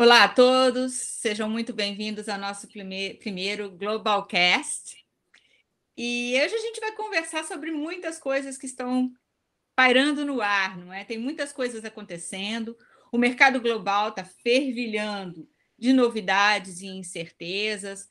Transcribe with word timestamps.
Olá 0.00 0.22
a 0.22 0.28
todos, 0.28 0.92
sejam 0.92 1.50
muito 1.50 1.72
bem-vindos 1.72 2.28
ao 2.28 2.38
nosso 2.38 2.68
primeiro 2.68 3.68
Globalcast. 3.68 4.96
E 5.96 6.40
hoje 6.40 6.54
a 6.54 6.58
gente 6.58 6.78
vai 6.78 6.92
conversar 6.92 7.42
sobre 7.42 7.72
muitas 7.72 8.16
coisas 8.16 8.56
que 8.56 8.66
estão 8.66 9.12
pairando 9.74 10.24
no 10.24 10.40
ar, 10.40 10.78
não 10.78 10.92
é? 10.92 11.04
Tem 11.04 11.18
muitas 11.18 11.52
coisas 11.52 11.84
acontecendo, 11.84 12.78
o 13.10 13.18
mercado 13.18 13.60
global 13.60 14.10
está 14.10 14.24
fervilhando 14.24 15.50
de 15.76 15.92
novidades 15.92 16.80
e 16.80 16.86
incertezas. 16.86 18.08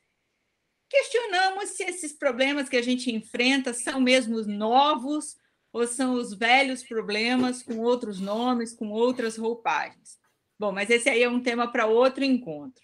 Questionamos 0.90 1.70
se 1.70 1.84
esses 1.86 2.12
problemas 2.12 2.68
que 2.68 2.76
a 2.76 2.82
gente 2.82 3.16
enfrenta 3.16 3.74
são 3.74 4.02
mesmo 4.02 4.42
novos 4.42 5.38
ou 5.72 5.88
são 5.88 6.16
os 6.16 6.34
velhos 6.34 6.84
problemas 6.84 7.64
com 7.64 7.78
outros 7.78 8.20
nomes, 8.20 8.74
com 8.74 8.90
outras 8.90 9.38
roupagens. 9.38 10.18
Bom, 10.60 10.72
mas 10.72 10.90
esse 10.90 11.08
aí 11.08 11.22
é 11.22 11.30
um 11.30 11.42
tema 11.42 11.72
para 11.72 11.86
outro 11.86 12.24
encontro. 12.24 12.84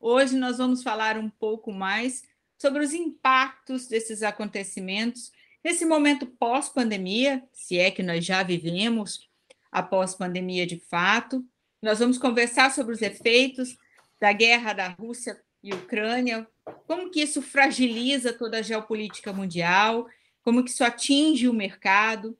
Hoje 0.00 0.36
nós 0.36 0.58
vamos 0.58 0.82
falar 0.82 1.16
um 1.16 1.30
pouco 1.30 1.72
mais 1.72 2.24
sobre 2.58 2.82
os 2.82 2.92
impactos 2.92 3.86
desses 3.86 4.24
acontecimentos 4.24 5.30
nesse 5.62 5.84
momento 5.84 6.26
pós-pandemia, 6.26 7.42
se 7.52 7.78
é 7.78 7.90
que 7.90 8.02
nós 8.02 8.24
já 8.24 8.42
vivemos 8.42 9.28
a 9.70 9.82
pós-pandemia 9.82 10.66
de 10.66 10.80
fato. 10.80 11.44
Nós 11.80 12.00
vamos 12.00 12.18
conversar 12.18 12.72
sobre 12.72 12.92
os 12.92 13.02
efeitos 13.02 13.76
da 14.20 14.32
guerra 14.32 14.72
da 14.72 14.88
Rússia 14.88 15.40
e 15.62 15.72
Ucrânia, 15.72 16.46
como 16.86 17.10
que 17.10 17.20
isso 17.20 17.40
fragiliza 17.40 18.32
toda 18.32 18.58
a 18.58 18.62
geopolítica 18.62 19.32
mundial, 19.32 20.08
como 20.42 20.64
que 20.64 20.70
isso 20.70 20.82
atinge 20.82 21.48
o 21.48 21.52
mercado. 21.52 22.36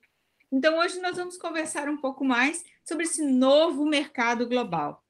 Então, 0.53 0.79
hoje 0.79 1.01
nós 1.01 1.17
vamos 1.17 1.37
conversar 1.37 1.89
um 1.89 1.97
pouco 1.97 2.25
mais 2.25 2.65
sobre 2.85 3.05
esse 3.05 3.23
novo 3.23 3.85
mercado 3.85 4.49
global. 4.49 5.05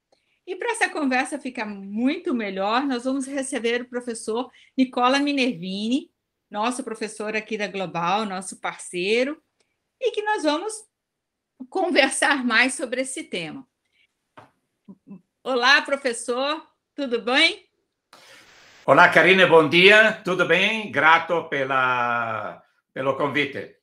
E 0.46 0.56
para 0.56 0.70
essa 0.70 0.88
conversa 0.88 1.38
ficar 1.38 1.66
muito 1.66 2.32
melhor, 2.32 2.84
nós 2.84 3.04
vamos 3.04 3.26
receber 3.26 3.82
o 3.82 3.88
professor 3.88 4.50
Nicola 4.76 5.18
Minervini, 5.18 6.10
nosso 6.50 6.84
professor 6.84 7.36
aqui 7.36 7.58
da 7.58 7.66
Global, 7.66 8.24
nosso 8.24 8.60
parceiro, 8.60 9.42
e 10.00 10.12
que 10.12 10.22
nós 10.22 10.44
vamos 10.44 10.72
conversar 11.68 12.44
mais 12.44 12.74
sobre 12.74 13.00
esse 13.00 13.24
tema. 13.24 13.66
Olá, 15.42 15.82
professor, 15.82 16.64
tudo 16.94 17.20
bem? 17.20 17.68
Olá, 18.86 19.08
Karine, 19.08 19.44
bom 19.46 19.68
dia, 19.68 20.12
tudo 20.24 20.46
bem? 20.46 20.92
Grato 20.92 21.48
pela, 21.48 22.62
pelo 22.94 23.16
convite. 23.16 23.76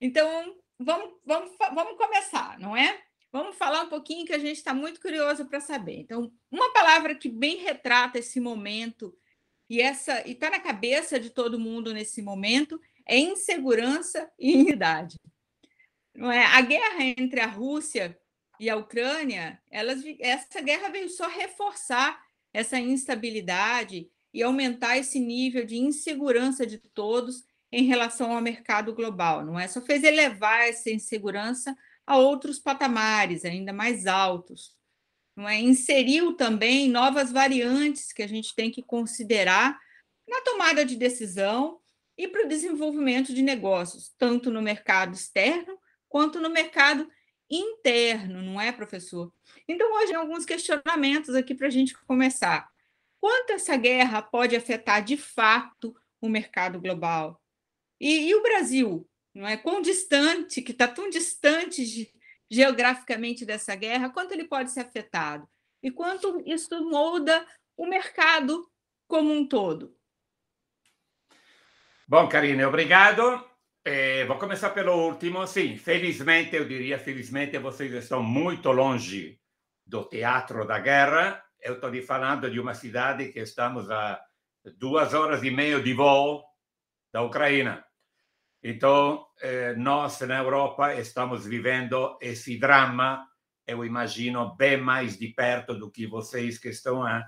Então, 0.00 0.57
vamos, 0.78 1.14
vamos, 1.24 1.50
vamos 1.74 1.96
começar, 1.96 2.58
não 2.58 2.76
é? 2.76 3.02
Vamos 3.30 3.56
falar 3.56 3.82
um 3.82 3.88
pouquinho 3.88 4.24
que 4.24 4.32
a 4.32 4.38
gente 4.38 4.56
está 4.56 4.72
muito 4.72 5.00
curioso 5.00 5.44
para 5.46 5.60
saber. 5.60 6.00
Então, 6.00 6.32
uma 6.50 6.72
palavra 6.72 7.14
que 7.14 7.28
bem 7.28 7.58
retrata 7.58 8.18
esse 8.18 8.40
momento 8.40 9.14
e 9.68 9.82
essa 9.82 10.26
e 10.26 10.32
está 10.32 10.48
na 10.48 10.58
cabeça 10.58 11.20
de 11.20 11.28
todo 11.28 11.58
mundo 11.58 11.92
nesse 11.92 12.22
momento 12.22 12.80
é 13.06 13.18
insegurança 13.18 14.30
e 14.38 14.56
unidade. 14.56 15.18
Não 16.14 16.32
é? 16.32 16.44
A 16.44 16.60
guerra 16.62 17.04
entre 17.04 17.40
a 17.40 17.46
Rússia 17.46 18.18
e 18.58 18.68
a 18.68 18.76
Ucrânia, 18.76 19.60
elas, 19.70 20.02
essa 20.18 20.60
guerra 20.60 20.88
veio 20.88 21.08
só 21.08 21.28
reforçar 21.28 22.20
essa 22.52 22.78
instabilidade 22.78 24.10
e 24.32 24.42
aumentar 24.42 24.96
esse 24.96 25.20
nível 25.20 25.64
de 25.64 25.76
insegurança 25.76 26.66
de 26.66 26.78
todos 26.78 27.44
em 27.70 27.84
relação 27.84 28.32
ao 28.32 28.40
mercado 28.40 28.94
global, 28.94 29.44
não 29.44 29.58
é? 29.58 29.68
Só 29.68 29.80
fez 29.80 30.02
elevar 30.02 30.68
essa 30.68 30.90
insegurança 30.90 31.76
a 32.06 32.16
outros 32.16 32.58
patamares 32.58 33.44
ainda 33.44 33.72
mais 33.72 34.06
altos. 34.06 34.74
Não 35.36 35.48
é? 35.48 35.58
Inseriu 35.60 36.32
também 36.32 36.88
novas 36.88 37.30
variantes 37.30 38.12
que 38.12 38.22
a 38.22 38.26
gente 38.26 38.54
tem 38.54 38.70
que 38.70 38.82
considerar 38.82 39.78
na 40.26 40.40
tomada 40.40 40.84
de 40.84 40.96
decisão 40.96 41.78
e 42.16 42.26
para 42.26 42.44
o 42.44 42.48
desenvolvimento 42.48 43.32
de 43.32 43.42
negócios, 43.42 44.12
tanto 44.18 44.50
no 44.50 44.60
mercado 44.60 45.14
externo 45.14 45.78
quanto 46.08 46.40
no 46.40 46.50
mercado 46.50 47.08
interno, 47.50 48.42
não 48.42 48.60
é, 48.60 48.72
professor? 48.72 49.32
Então, 49.66 49.90
hoje, 49.94 50.14
alguns 50.14 50.44
questionamentos 50.44 51.34
aqui 51.34 51.54
para 51.54 51.68
a 51.68 51.70
gente 51.70 51.94
começar. 52.04 52.68
Quanto 53.20 53.52
essa 53.52 53.76
guerra 53.76 54.22
pode 54.22 54.56
afetar 54.56 55.02
de 55.02 55.16
fato 55.16 55.94
o 56.20 56.28
mercado 56.28 56.80
global? 56.80 57.40
E, 58.00 58.28
e 58.28 58.34
o 58.34 58.42
Brasil, 58.42 59.08
não 59.34 59.46
é? 59.46 59.56
Quão 59.56 59.80
distante, 59.80 60.62
que 60.62 60.72
está 60.72 60.86
tão 60.86 61.08
distante 61.08 61.84
de, 61.84 62.10
geograficamente 62.50 63.44
dessa 63.44 63.74
guerra, 63.74 64.10
quanto 64.10 64.32
ele 64.32 64.44
pode 64.44 64.70
ser 64.70 64.80
afetado? 64.80 65.48
E 65.82 65.90
quanto 65.90 66.42
isso 66.46 66.68
molda 66.90 67.46
o 67.76 67.86
mercado 67.86 68.68
como 69.06 69.32
um 69.32 69.46
todo? 69.46 69.96
Bom, 72.06 72.28
Karine, 72.28 72.64
obrigado. 72.64 73.44
Eh, 73.84 74.24
vou 74.24 74.38
começar 74.38 74.70
pelo 74.70 74.92
último. 75.08 75.46
Sim, 75.46 75.76
felizmente, 75.76 76.56
eu 76.56 76.66
diria, 76.66 76.98
felizmente, 76.98 77.58
vocês 77.58 77.92
estão 77.92 78.22
muito 78.22 78.72
longe 78.72 79.40
do 79.86 80.04
teatro 80.04 80.66
da 80.66 80.78
guerra. 80.78 81.42
Eu 81.60 81.74
estou 81.74 81.90
falando 82.02 82.50
de 82.50 82.60
uma 82.60 82.74
cidade 82.74 83.32
que 83.32 83.40
estamos 83.40 83.90
a 83.90 84.20
duas 84.76 85.14
horas 85.14 85.42
e 85.42 85.50
meia 85.50 85.80
de 85.80 85.94
voo 85.94 86.44
da 87.12 87.22
Ucrânia. 87.22 87.84
Então, 88.62 89.26
eh, 89.40 89.74
nós 89.76 90.20
na 90.20 90.38
Europa 90.38 90.94
estamos 90.94 91.46
vivendo 91.46 92.18
esse 92.20 92.58
drama, 92.58 93.24
eu 93.66 93.84
imagino, 93.84 94.56
bem 94.56 94.76
mais 94.76 95.18
de 95.18 95.28
perto 95.28 95.74
do 95.74 95.90
que 95.90 96.06
vocês 96.06 96.58
que 96.58 96.70
estão 96.70 97.02
a 97.02 97.24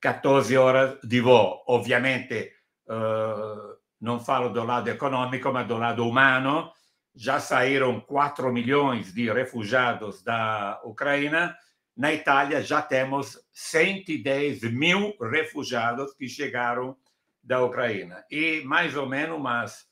14 0.00 0.56
horas 0.56 0.98
de 1.02 1.20
voo. 1.20 1.62
Obviamente, 1.66 2.52
uh, 2.88 3.78
não 3.98 4.20
falo 4.20 4.50
do 4.50 4.62
lado 4.62 4.90
econômico, 4.90 5.50
mas 5.50 5.66
do 5.66 5.78
lado 5.78 6.06
humano. 6.06 6.70
Já 7.14 7.40
saíram 7.40 8.00
4 8.00 8.52
milhões 8.52 9.14
de 9.14 9.32
refugiados 9.32 10.22
da 10.22 10.78
Ucrânia. 10.84 11.56
Na 11.96 12.12
Itália 12.12 12.60
já 12.60 12.82
temos 12.82 13.38
110 13.52 14.62
mil 14.64 15.16
refugiados 15.18 16.12
que 16.12 16.28
chegaram 16.28 16.96
da 17.42 17.62
Ucrânia. 17.62 18.24
E 18.30 18.62
mais 18.66 18.96
ou 18.96 19.08
menos 19.08 19.38
umas 19.38 19.86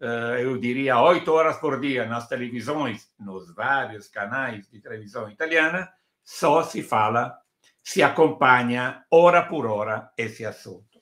eu 0.00 0.58
diria, 0.58 1.00
oito 1.00 1.32
horas 1.32 1.56
por 1.56 1.80
dia 1.80 2.04
nas 2.06 2.28
televisões, 2.28 3.10
nos 3.18 3.54
vários 3.54 4.08
canais 4.08 4.68
de 4.70 4.80
televisão 4.80 5.30
italiana, 5.30 5.90
só 6.22 6.62
se 6.62 6.82
fala, 6.82 7.38
se 7.82 8.02
acompanha 8.02 9.04
hora 9.10 9.42
por 9.42 9.64
hora 9.66 10.10
esse 10.16 10.44
assunto. 10.44 11.00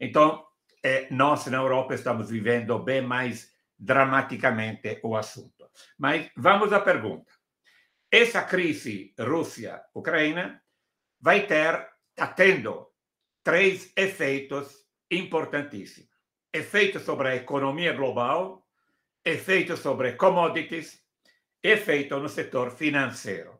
Então, 0.00 0.44
eh, 0.82 1.08
nós 1.10 1.46
na 1.46 1.58
Europa 1.58 1.94
estamos 1.94 2.30
vivendo 2.30 2.78
bem 2.78 3.02
mais 3.02 3.52
dramaticamente 3.78 5.00
o 5.02 5.16
assunto. 5.16 5.68
Mas 5.98 6.30
vamos 6.36 6.72
à 6.72 6.80
pergunta. 6.80 7.30
Essa 8.10 8.42
crise 8.42 9.14
Rússia-Ucrânia 9.18 10.60
vai 11.20 11.46
ter, 11.46 11.88
está 12.10 12.26
tendo, 12.28 12.88
três 13.42 13.92
efeitos 13.96 14.86
importantíssimos 15.10 16.11
efeito 16.52 17.00
sobre 17.00 17.28
a 17.28 17.36
economia 17.36 17.92
global, 17.92 18.66
efeito 19.24 19.76
sobre 19.76 20.12
commodities, 20.12 21.00
efeito 21.62 22.18
no 22.18 22.28
setor 22.28 22.70
financeiro. 22.70 23.58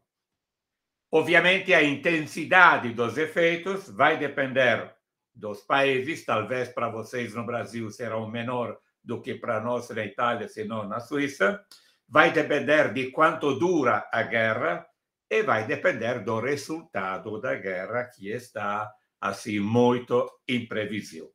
Obviamente, 1.11 1.73
a 1.73 1.83
intensidade 1.83 2.93
dos 2.93 3.17
efeitos 3.17 3.89
vai 3.89 4.19
depender 4.19 4.95
dos 5.35 5.63
países, 5.63 6.25
talvez 6.25 6.69
para 6.69 6.89
vocês 6.91 7.35
no 7.35 7.45
Brasil 7.45 7.91
será 7.91 8.19
menor 8.27 8.79
do 9.03 9.21
que 9.21 9.35
para 9.35 9.61
nós 9.61 9.89
na 9.91 10.05
Itália, 10.05 10.49
se 10.49 10.65
não 10.65 10.87
na 10.87 11.01
Suíça, 11.01 11.65
vai 12.09 12.31
depender 12.31 12.93
de 12.93 13.11
quanto 13.11 13.59
dura 13.59 14.09
a 14.13 14.23
guerra 14.23 14.87
e 15.31 15.43
vai 15.43 15.67
depender 15.67 16.23
do 16.23 16.41
resultado 16.41 17.41
da 17.41 17.55
guerra, 17.55 18.05
que 18.05 18.31
está 18.31 18.93
assim 19.21 19.59
muito 19.61 20.31
imprevisível. 20.47 21.33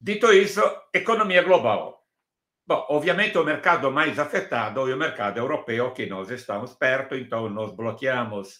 Dito 0.00 0.32
isso, 0.32 0.62
economia 0.94 1.42
global. 1.42 2.04
Bom, 2.66 2.86
obviamente 2.90 3.36
o 3.38 3.44
mercado 3.44 3.90
mais 3.90 4.18
afetado 4.18 4.88
é 4.88 4.94
o 4.94 4.98
mercado 4.98 5.38
europeu, 5.38 5.92
que 5.92 6.06
nós 6.06 6.30
estamos 6.30 6.74
perto, 6.74 7.14
então 7.14 7.48
nós 7.48 7.74
bloqueamos 7.74 8.58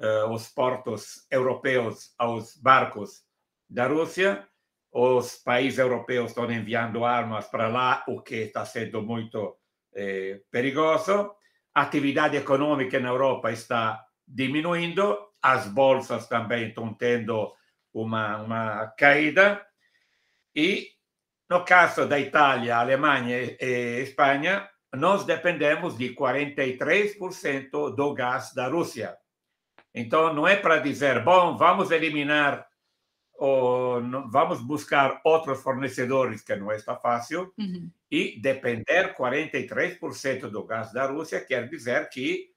uh, 0.00 0.32
os 0.32 0.48
portos 0.48 1.26
europeus 1.30 2.14
aos 2.16 2.56
barcos 2.56 3.22
da 3.68 3.86
Rússia, 3.86 4.48
os 4.92 5.36
países 5.36 5.78
europeus 5.78 6.30
estão 6.30 6.50
enviando 6.50 7.04
armas 7.04 7.46
para 7.46 7.68
lá, 7.68 8.04
o 8.08 8.20
que 8.20 8.36
está 8.36 8.64
sendo 8.64 9.02
muito 9.02 9.56
eh, 9.94 10.40
perigoso. 10.50 11.32
A 11.72 11.82
atividade 11.82 12.36
econômica 12.36 12.98
na 12.98 13.08
Europa 13.08 13.52
está 13.52 14.04
diminuindo, 14.26 15.16
as 15.40 15.68
bolsas 15.68 16.26
também 16.26 16.68
estão 16.68 16.92
tendo 16.92 17.52
uma, 17.94 18.38
uma 18.38 18.86
caída. 18.98 19.64
E 20.54 20.88
no 21.50 21.64
caso 21.64 22.06
da 22.06 22.18
Itália, 22.18 22.76
Alemanha 22.76 23.56
e 23.60 24.02
Espanha, 24.02 24.70
nós 24.94 25.24
dependemos 25.24 25.98
de 25.98 26.14
43% 26.14 27.94
do 27.94 28.14
gás 28.14 28.54
da 28.54 28.68
Rússia. 28.68 29.16
Então, 29.92 30.32
não 30.32 30.46
é 30.46 30.54
para 30.54 30.78
dizer, 30.78 31.24
bom, 31.24 31.56
vamos 31.56 31.90
eliminar 31.90 32.68
ou 33.36 34.00
vamos 34.30 34.60
buscar 34.60 35.20
outros 35.24 35.60
fornecedores, 35.60 36.42
que 36.42 36.54
não 36.54 36.70
está 36.70 36.94
fácil, 36.94 37.52
uhum. 37.58 37.90
e 38.10 38.38
depender 38.40 39.16
43% 39.16 40.50
do 40.50 40.64
gás 40.64 40.92
da 40.92 41.06
Rússia 41.06 41.40
quer 41.40 41.68
dizer 41.68 42.08
que, 42.10 42.50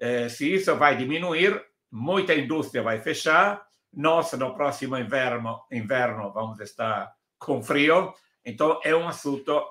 eh, 0.00 0.28
se 0.28 0.52
isso 0.52 0.74
vai 0.76 0.96
diminuir, 0.96 1.64
muita 1.90 2.34
indústria 2.34 2.82
vai 2.82 3.00
fechar, 3.00 3.64
nós, 3.92 4.32
no 4.32 4.54
próximo 4.54 4.98
inverno, 4.98 5.62
inverno 5.70 6.32
vamos 6.32 6.58
estar 6.58 7.14
com 7.38 7.62
frio, 7.62 8.14
então 8.44 8.80
é 8.84 8.94
um 8.94 9.08
assunto 9.08 9.62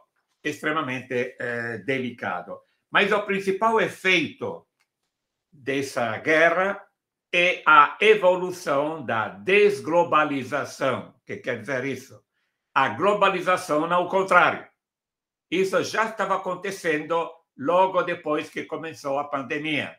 extremamente 0.43 1.35
eh, 1.39 1.77
delicado. 1.79 2.59
Mas 2.91 3.11
o 3.11 3.21
principal 3.23 3.79
efeito 3.79 4.67
dessa 5.51 6.17
guerra 6.17 6.83
é 7.33 7.63
a 7.65 7.97
evolução 7.99 9.03
da 9.03 9.29
desglobalização. 9.29 11.15
O 11.17 11.25
que 11.25 11.37
quer 11.37 11.61
dizer 11.61 11.85
isso? 11.85 12.23
A 12.73 12.89
globalização 12.89 13.91
ao 13.91 14.07
contrário. 14.07 14.67
Isso 15.49 15.83
já 15.83 16.05
estava 16.05 16.35
acontecendo 16.35 17.31
logo 17.57 18.01
depois 18.03 18.49
que 18.49 18.65
começou 18.65 19.19
a 19.19 19.25
pandemia, 19.25 19.95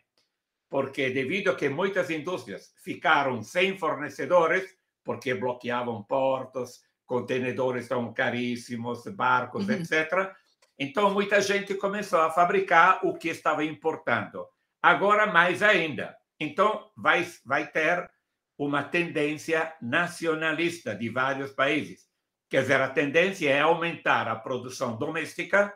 porque 0.68 1.10
devido 1.10 1.50
a 1.50 1.54
que 1.54 1.68
muitas 1.68 2.10
indústrias 2.10 2.74
ficaram 2.82 3.42
sem 3.42 3.78
fornecedores, 3.78 4.76
porque 5.04 5.34
bloqueavam 5.34 6.02
portos, 6.02 6.80
contenedores 7.06 7.84
estão 7.84 8.12
caríssimos, 8.12 9.04
barcos, 9.08 9.68
uhum. 9.68 9.74
etc. 9.74 10.32
Então, 10.78 11.10
muita 11.10 11.40
gente 11.40 11.74
começou 11.74 12.20
a 12.20 12.30
fabricar 12.30 13.00
o 13.04 13.14
que 13.14 13.28
estava 13.28 13.64
importando. 13.64 14.46
Agora, 14.82 15.26
mais 15.26 15.62
ainda, 15.62 16.16
então, 16.38 16.90
vai, 16.96 17.26
vai 17.44 17.66
ter 17.66 18.10
uma 18.58 18.82
tendência 18.82 19.74
nacionalista 19.80 20.94
de 20.94 21.08
vários 21.08 21.52
países. 21.52 22.08
Quer 22.48 22.62
dizer, 22.62 22.80
a 22.80 22.88
tendência 22.88 23.50
é 23.50 23.60
aumentar 23.60 24.28
a 24.28 24.36
produção 24.36 24.96
doméstica 24.96 25.74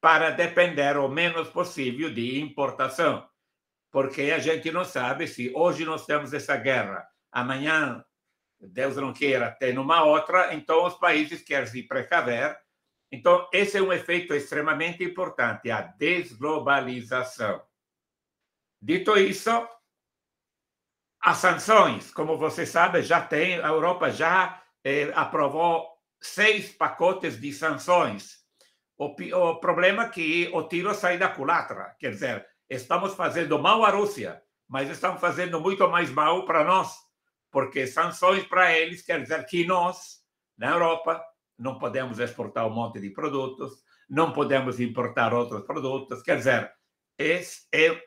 para 0.00 0.30
depender 0.30 0.96
o 0.96 1.08
menos 1.08 1.48
possível 1.48 2.12
de 2.12 2.40
importação. 2.40 3.26
Porque 3.90 4.22
a 4.22 4.38
gente 4.38 4.70
não 4.70 4.84
sabe 4.84 5.26
se 5.26 5.52
hoje 5.54 5.84
nós 5.84 6.04
temos 6.04 6.32
essa 6.32 6.56
guerra, 6.56 7.06
amanhã, 7.32 8.04
Deus 8.60 8.96
não 8.96 9.12
queira, 9.12 9.50
tem 9.50 9.78
uma 9.78 10.04
outra, 10.04 10.54
então 10.54 10.84
os 10.84 10.94
países 10.94 11.42
querem 11.42 11.66
se 11.66 11.82
precaver. 11.82 12.58
Então, 13.10 13.48
esse 13.52 13.78
é 13.78 13.82
um 13.82 13.92
efeito 13.92 14.34
extremamente 14.34 15.02
importante, 15.02 15.70
a 15.70 15.80
desglobalização. 15.80 17.62
Dito 18.80 19.16
isso, 19.16 19.50
as 21.20 21.38
sanções, 21.38 22.12
como 22.12 22.36
você 22.36 22.66
sabe, 22.66 23.02
já 23.02 23.20
tem, 23.20 23.60
a 23.60 23.68
Europa 23.68 24.10
já 24.10 24.62
eh, 24.84 25.10
aprovou 25.14 25.88
seis 26.20 26.70
pacotes 26.72 27.40
de 27.40 27.52
sanções. 27.52 28.38
O, 28.96 29.14
o 29.36 29.60
problema 29.60 30.04
é 30.04 30.08
que 30.08 30.50
o 30.52 30.62
tiro 30.64 30.92
sai 30.94 31.18
da 31.18 31.28
culatra, 31.28 31.96
quer 31.98 32.10
dizer, 32.10 32.46
estamos 32.68 33.14
fazendo 33.14 33.58
mal 33.58 33.84
à 33.84 33.90
Rússia, 33.90 34.42
mas 34.68 34.90
estamos 34.90 35.20
fazendo 35.20 35.60
muito 35.60 35.88
mais 35.88 36.10
mal 36.10 36.44
para 36.44 36.64
nós, 36.64 36.96
porque 37.50 37.86
sanções 37.86 38.44
para 38.44 38.76
eles 38.76 39.02
quer 39.02 39.22
dizer 39.22 39.44
que 39.46 39.66
nós, 39.66 40.22
na 40.56 40.70
Europa, 40.70 41.22
não 41.58 41.78
podemos 41.78 42.18
exportar 42.18 42.66
um 42.66 42.74
monte 42.74 43.00
de 43.00 43.10
produtos, 43.10 43.82
não 44.08 44.32
podemos 44.32 44.80
importar 44.80 45.34
outros 45.34 45.62
produtos, 45.64 46.22
quer 46.22 46.36
dizer, 46.36 46.72
esse 47.18 47.66
é, 47.72 48.00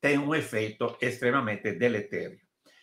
tem 0.00 0.18
um 0.18 0.34
efeito 0.34 0.96
extremamente 1.00 1.72
deletério. 1.72 2.38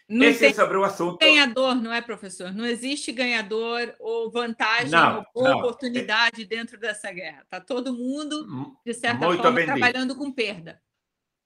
Não 0.09 0.25
Esse 0.25 0.47
é 0.47 0.53
sobre 0.53 0.77
o 0.77 0.83
assunto. 0.83 1.17
Ganhador, 1.17 1.75
não 1.75 1.93
é, 1.93 2.01
professor? 2.01 2.53
Não 2.53 2.65
existe 2.65 3.11
ganhador 3.11 3.95
ou 3.99 4.29
vantagem 4.29 4.91
não, 4.91 5.25
ou 5.33 5.43
não. 5.43 5.59
oportunidade 5.59 6.43
dentro 6.45 6.77
dessa 6.77 7.11
guerra. 7.11 7.41
Está 7.43 7.61
todo 7.61 7.93
mundo, 7.93 8.75
de 8.85 8.93
certa 8.93 9.25
Muito 9.25 9.41
forma, 9.41 9.63
trabalhando 9.63 10.15
com 10.15 10.31
perda. 10.31 10.79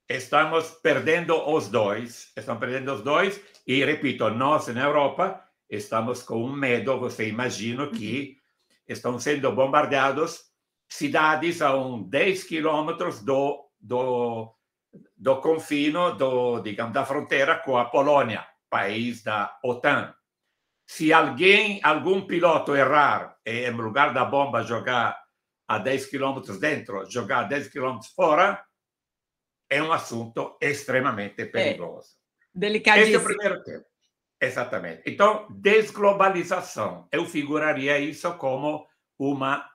Estamos 0.10 0.72
perdendo 0.82 1.36
os 1.50 1.68
dois, 1.68 2.32
estamos 2.36 2.60
perdendo 2.62 2.94
os 2.94 3.02
dois, 3.02 3.42
e 3.66 3.84
repito, 3.84 4.30
nós 4.30 4.68
na 4.68 4.84
Europa 4.84 5.44
estamos 5.70 6.24
com 6.24 6.44
um 6.46 6.54
medo, 6.54 6.98
você 6.98 7.28
imagina 7.28 7.88
que 7.88 8.38
uhum. 8.70 8.76
estão 8.88 9.20
sendo 9.20 9.52
bombardeados 9.52 10.46
cidades 10.90 11.62
a 11.62 11.76
um 11.76 12.02
10 12.04 12.46
quilômetros 12.46 13.22
do 13.22 13.68
do, 13.80 14.54
do 15.16 15.42
confino 15.42 16.16
do, 16.16 16.60
digamos, 16.62 16.94
da 16.94 17.06
fronteira 17.06 17.58
com 17.58 17.78
a 17.78 17.86
Polônia, 17.86 18.46
país 18.70 19.24
da 19.24 19.58
OTAN. 19.64 20.14
Se 20.86 21.12
alguém, 21.12 21.80
algum 21.84 22.26
piloto 22.26 22.76
errar 22.76 23.36
e, 23.46 23.68
em 23.68 23.72
lugar 23.72 24.14
da 24.14 24.24
bomba, 24.24 24.64
jogar 24.64 25.18
a 25.68 25.78
10 25.78 26.06
quilômetros 26.08 26.60
dentro, 26.60 27.10
jogar 27.10 27.40
a 27.40 27.44
10 27.44 27.68
quilômetros 27.68 28.12
fora, 28.14 28.64
é 29.70 29.82
um 29.82 29.92
assunto 29.92 30.58
extremamente 30.62 31.46
perigoso. 31.46 32.10
É, 32.56 32.60
delicadíssimo. 32.60 33.08
Esse 33.08 33.16
é 33.16 33.20
o 33.20 33.24
primeiro 33.24 33.64
tema. 33.64 33.86
Exatamente. 34.40 35.02
Então, 35.06 35.48
desglobalização. 35.50 37.08
Eu 37.12 37.26
figuraria 37.26 38.00
isso 38.00 38.32
como 38.36 38.86
uma 39.18 39.68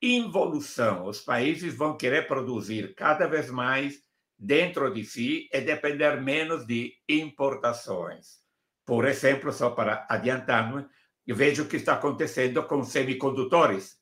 involução. 0.00 1.06
Os 1.06 1.20
países 1.20 1.74
vão 1.74 1.96
querer 1.96 2.26
produzir 2.26 2.94
cada 2.94 3.26
vez 3.26 3.50
mais 3.50 4.00
dentro 4.38 4.92
de 4.92 5.04
si 5.04 5.48
e 5.52 5.60
depender 5.60 6.20
menos 6.20 6.66
de 6.66 6.94
importações. 7.08 8.38
Por 8.84 9.06
exemplo, 9.06 9.52
só 9.52 9.70
para 9.70 10.06
adiantar, 10.08 10.88
eu 11.26 11.34
vejo 11.34 11.64
o 11.64 11.68
que 11.68 11.76
está 11.76 11.94
acontecendo 11.94 12.62
com 12.64 12.84
semicondutores. 12.84 13.96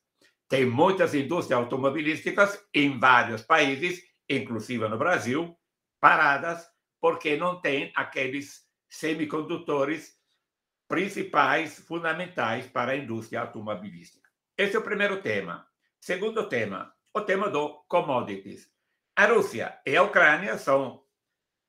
Tem 0.47 0.65
muitas 0.65 1.15
indústrias 1.15 1.59
automobilísticas 1.59 2.61
em 2.73 2.99
vários 2.99 3.41
países, 3.41 4.01
inclusive 4.29 4.87
no 4.87 4.97
Brasil, 4.97 5.57
paradas 5.99 6.67
porque 6.99 7.37
não 7.37 7.61
tem 7.61 7.91
aqueles 7.95 8.65
semicondutores 8.89 10.17
principais, 10.87 11.79
fundamentais 11.79 12.67
para 12.67 12.93
a 12.93 12.95
indústria 12.95 13.41
automobilística. 13.41 14.29
Esse 14.57 14.75
é 14.75 14.79
o 14.79 14.83
primeiro 14.83 15.21
tema. 15.21 15.67
Segundo 15.99 16.47
tema, 16.47 16.93
o 17.13 17.21
tema 17.21 17.49
do 17.49 17.83
commodities. 17.87 18.71
A 19.15 19.25
Rússia 19.27 19.79
e 19.85 19.95
a 19.95 20.03
Ucrânia 20.03 20.57
são 20.57 21.03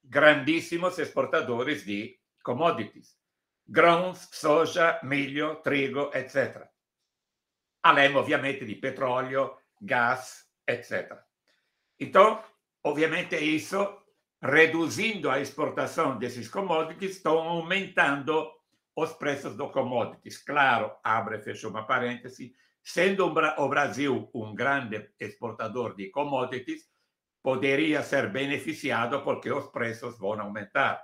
grandíssimos 0.03 0.99
exportadores 0.99 1.85
de 1.85 2.19
commodities. 2.43 3.17
Grãos, 3.67 4.29
soja, 4.33 5.01
milho, 5.03 5.57
trigo, 5.57 6.11
etc. 6.15 6.69
Além, 7.83 8.15
obviamente, 8.15 8.65
de 8.65 8.75
petróleo, 8.77 9.57
gás, 9.81 10.47
etc. 10.67 11.26
Então, 11.99 12.43
obviamente, 12.85 13.37
isso, 13.37 13.77
reduzindo 14.43 15.31
a 15.31 15.41
exportação 15.41 16.19
desses 16.19 16.49
commodities, 16.49 17.17
estão 17.17 17.39
aumentando 17.39 18.51
os 18.95 19.13
preços 19.13 19.57
dos 19.57 19.73
commodities. 19.73 20.39
Claro, 20.39 20.93
abre 21.03 21.37
e 21.37 21.43
fecha 21.43 21.69
uma 21.69 21.87
parêntese, 21.87 22.55
Sendo 22.87 23.27
o 23.27 23.69
Brasil 23.69 24.31
um 24.33 24.55
grande 24.55 25.11
exportador 25.19 25.97
de 25.97 26.09
commodities, 26.09 26.85
poderia 27.43 28.01
ser 28.01 28.31
beneficiado 28.31 29.25
porque 29.25 29.51
os 29.51 29.67
preços 29.73 30.17
vão 30.17 30.41
aumentar. 30.41 31.03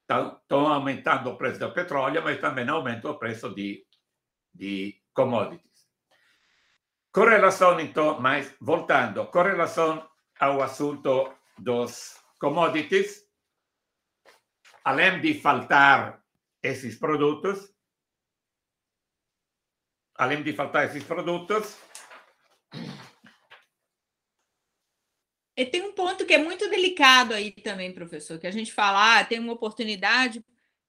Estão 0.00 0.66
aumentando 0.72 1.28
o 1.28 1.36
preço 1.36 1.58
do 1.58 1.70
petróleo, 1.70 2.22
mas 2.24 2.40
também 2.40 2.66
aumenta 2.66 3.10
o 3.10 3.18
preço 3.18 3.54
de, 3.54 3.86
de 4.54 5.02
commodities. 5.12 5.86
Com 7.12 7.24
relação, 7.24 7.78
então, 7.78 8.18
mas 8.18 8.56
voltando, 8.58 9.26
com 9.26 9.42
relação 9.42 10.08
ao 10.38 10.62
assunto 10.62 11.32
dos 11.58 12.16
commodities, 12.40 13.24
além 14.84 15.20
de 15.20 15.34
faltar 15.34 16.22
esses 16.62 16.96
produtos, 16.96 17.72
além 20.14 20.42
de 20.42 20.52
faltar 20.52 20.86
esses 20.86 21.04
produtos. 21.04 21.76
E 25.56 25.66
tem 25.66 25.82
um 25.82 25.92
ponto 25.92 26.24
que 26.24 26.34
é 26.34 26.38
muito 26.38 26.70
delicado 26.70 27.34
aí 27.34 27.50
também, 27.50 27.92
professor, 27.92 28.38
que 28.38 28.46
a 28.46 28.50
gente 28.52 28.72
fala, 28.72 29.18
ah, 29.18 29.24
tem 29.24 29.40
uma 29.40 29.52
oportunidade 29.52 30.44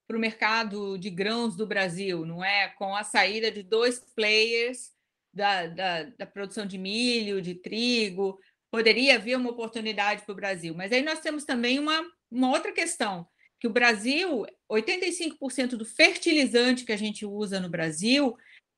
para 0.06 0.16
o 0.16 0.20
mercado 0.20 0.96
de 0.96 1.10
grãos 1.10 1.56
do 1.56 1.66
Brasil, 1.66 2.24
não 2.24 2.44
é? 2.44 2.68
Com 2.68 2.94
a 2.94 3.02
saída 3.02 3.50
de 3.50 3.62
dois 3.62 3.98
players 4.14 4.92
da, 5.32 5.66
da, 5.66 6.02
da 6.04 6.26
produção 6.26 6.66
de 6.66 6.78
milho, 6.78 7.42
de 7.42 7.54
trigo, 7.54 8.40
poderia 8.70 9.16
haver 9.16 9.36
uma 9.36 9.50
oportunidade 9.50 10.22
para 10.22 10.32
o 10.32 10.36
Brasil. 10.36 10.74
Mas 10.74 10.92
aí 10.92 11.02
nós 11.02 11.20
temos 11.20 11.44
também 11.44 11.78
uma, 11.78 12.00
uma 12.30 12.50
outra 12.50 12.72
questão, 12.72 13.26
que 13.58 13.66
o 13.66 13.72
Brasil, 13.72 14.46
85% 14.70 15.70
do 15.70 15.84
fertilizante 15.84 16.84
que 16.84 16.92
a 16.92 16.96
gente 16.96 17.26
usa 17.26 17.60
no 17.60 17.68
Brasil 17.68 18.36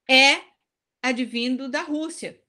é 0.09 0.41
advindo 1.03 1.69
da 1.69 1.83
Rússia. 1.83 2.41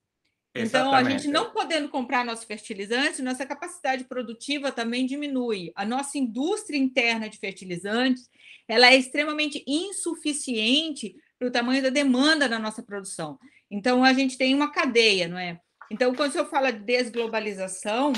Então, 0.56 0.94
a 0.94 1.02
gente 1.02 1.26
não 1.26 1.50
podendo 1.50 1.88
comprar 1.88 2.24
nossos 2.24 2.44
fertilizantes, 2.44 3.18
nossa 3.18 3.44
capacidade 3.44 4.04
produtiva 4.04 4.70
também 4.70 5.04
diminui. 5.04 5.72
A 5.74 5.84
nossa 5.84 6.16
indústria 6.16 6.78
interna 6.78 7.28
de 7.28 7.38
fertilizantes 7.38 8.30
ela 8.68 8.92
é 8.92 8.96
extremamente 8.96 9.64
insuficiente 9.66 11.16
para 11.38 11.48
o 11.48 11.50
tamanho 11.50 11.82
da 11.82 11.90
demanda 11.90 12.48
da 12.48 12.58
nossa 12.58 12.82
produção. 12.82 13.38
Então, 13.68 14.04
a 14.04 14.12
gente 14.12 14.38
tem 14.38 14.54
uma 14.54 14.70
cadeia, 14.70 15.26
não 15.26 15.38
é? 15.38 15.58
Então, 15.90 16.14
quando 16.14 16.34
eu 16.36 16.46
falo 16.46 16.70
de 16.70 16.80
desglobalização, 16.80 18.12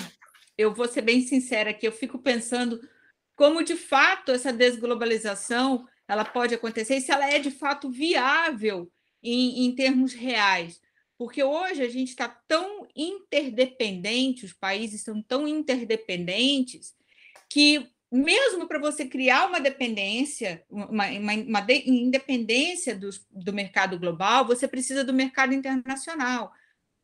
eu 0.57 0.75
vou 0.75 0.89
ser 0.89 1.03
bem 1.03 1.21
sincera 1.23 1.71
aqui, 1.71 1.87
eu 1.87 1.93
fico 1.93 2.19
pensando 2.19 2.81
como 3.35 3.63
de 3.63 3.77
fato 3.77 4.33
essa 4.33 4.53
desglobalização 4.53 5.87
ela 6.09 6.25
pode 6.25 6.55
acontecer 6.55 6.97
e 6.97 7.01
se 7.01 7.11
ela 7.11 7.29
é 7.29 7.39
de 7.39 7.51
fato 7.51 7.91
viável 7.91 8.91
em, 9.23 9.67
em 9.67 9.75
termos 9.75 10.15
reais. 10.15 10.81
Porque 11.19 11.43
hoje 11.43 11.83
a 11.83 11.89
gente 11.89 12.11
está 12.11 12.29
tão 12.29 12.87
interdependente, 12.95 14.45
os 14.45 14.53
países 14.53 15.01
estão 15.01 15.23
tão 15.23 15.49
interdependentes, 15.49 16.95
que 17.51 17.91
mesmo 18.13 18.69
para 18.69 18.79
você 18.79 19.07
criar 19.07 19.47
uma 19.47 19.59
dependência, 19.59 20.65
uma, 20.71 21.09
uma, 21.09 21.33
uma 21.33 21.61
de, 21.61 21.89
independência 21.89 22.95
do, 22.95 23.11
do 23.31 23.53
mercado 23.53 23.99
global, 23.99 24.47
você 24.47 24.69
precisa 24.69 25.03
do 25.03 25.13
mercado 25.13 25.53
internacional. 25.53 26.53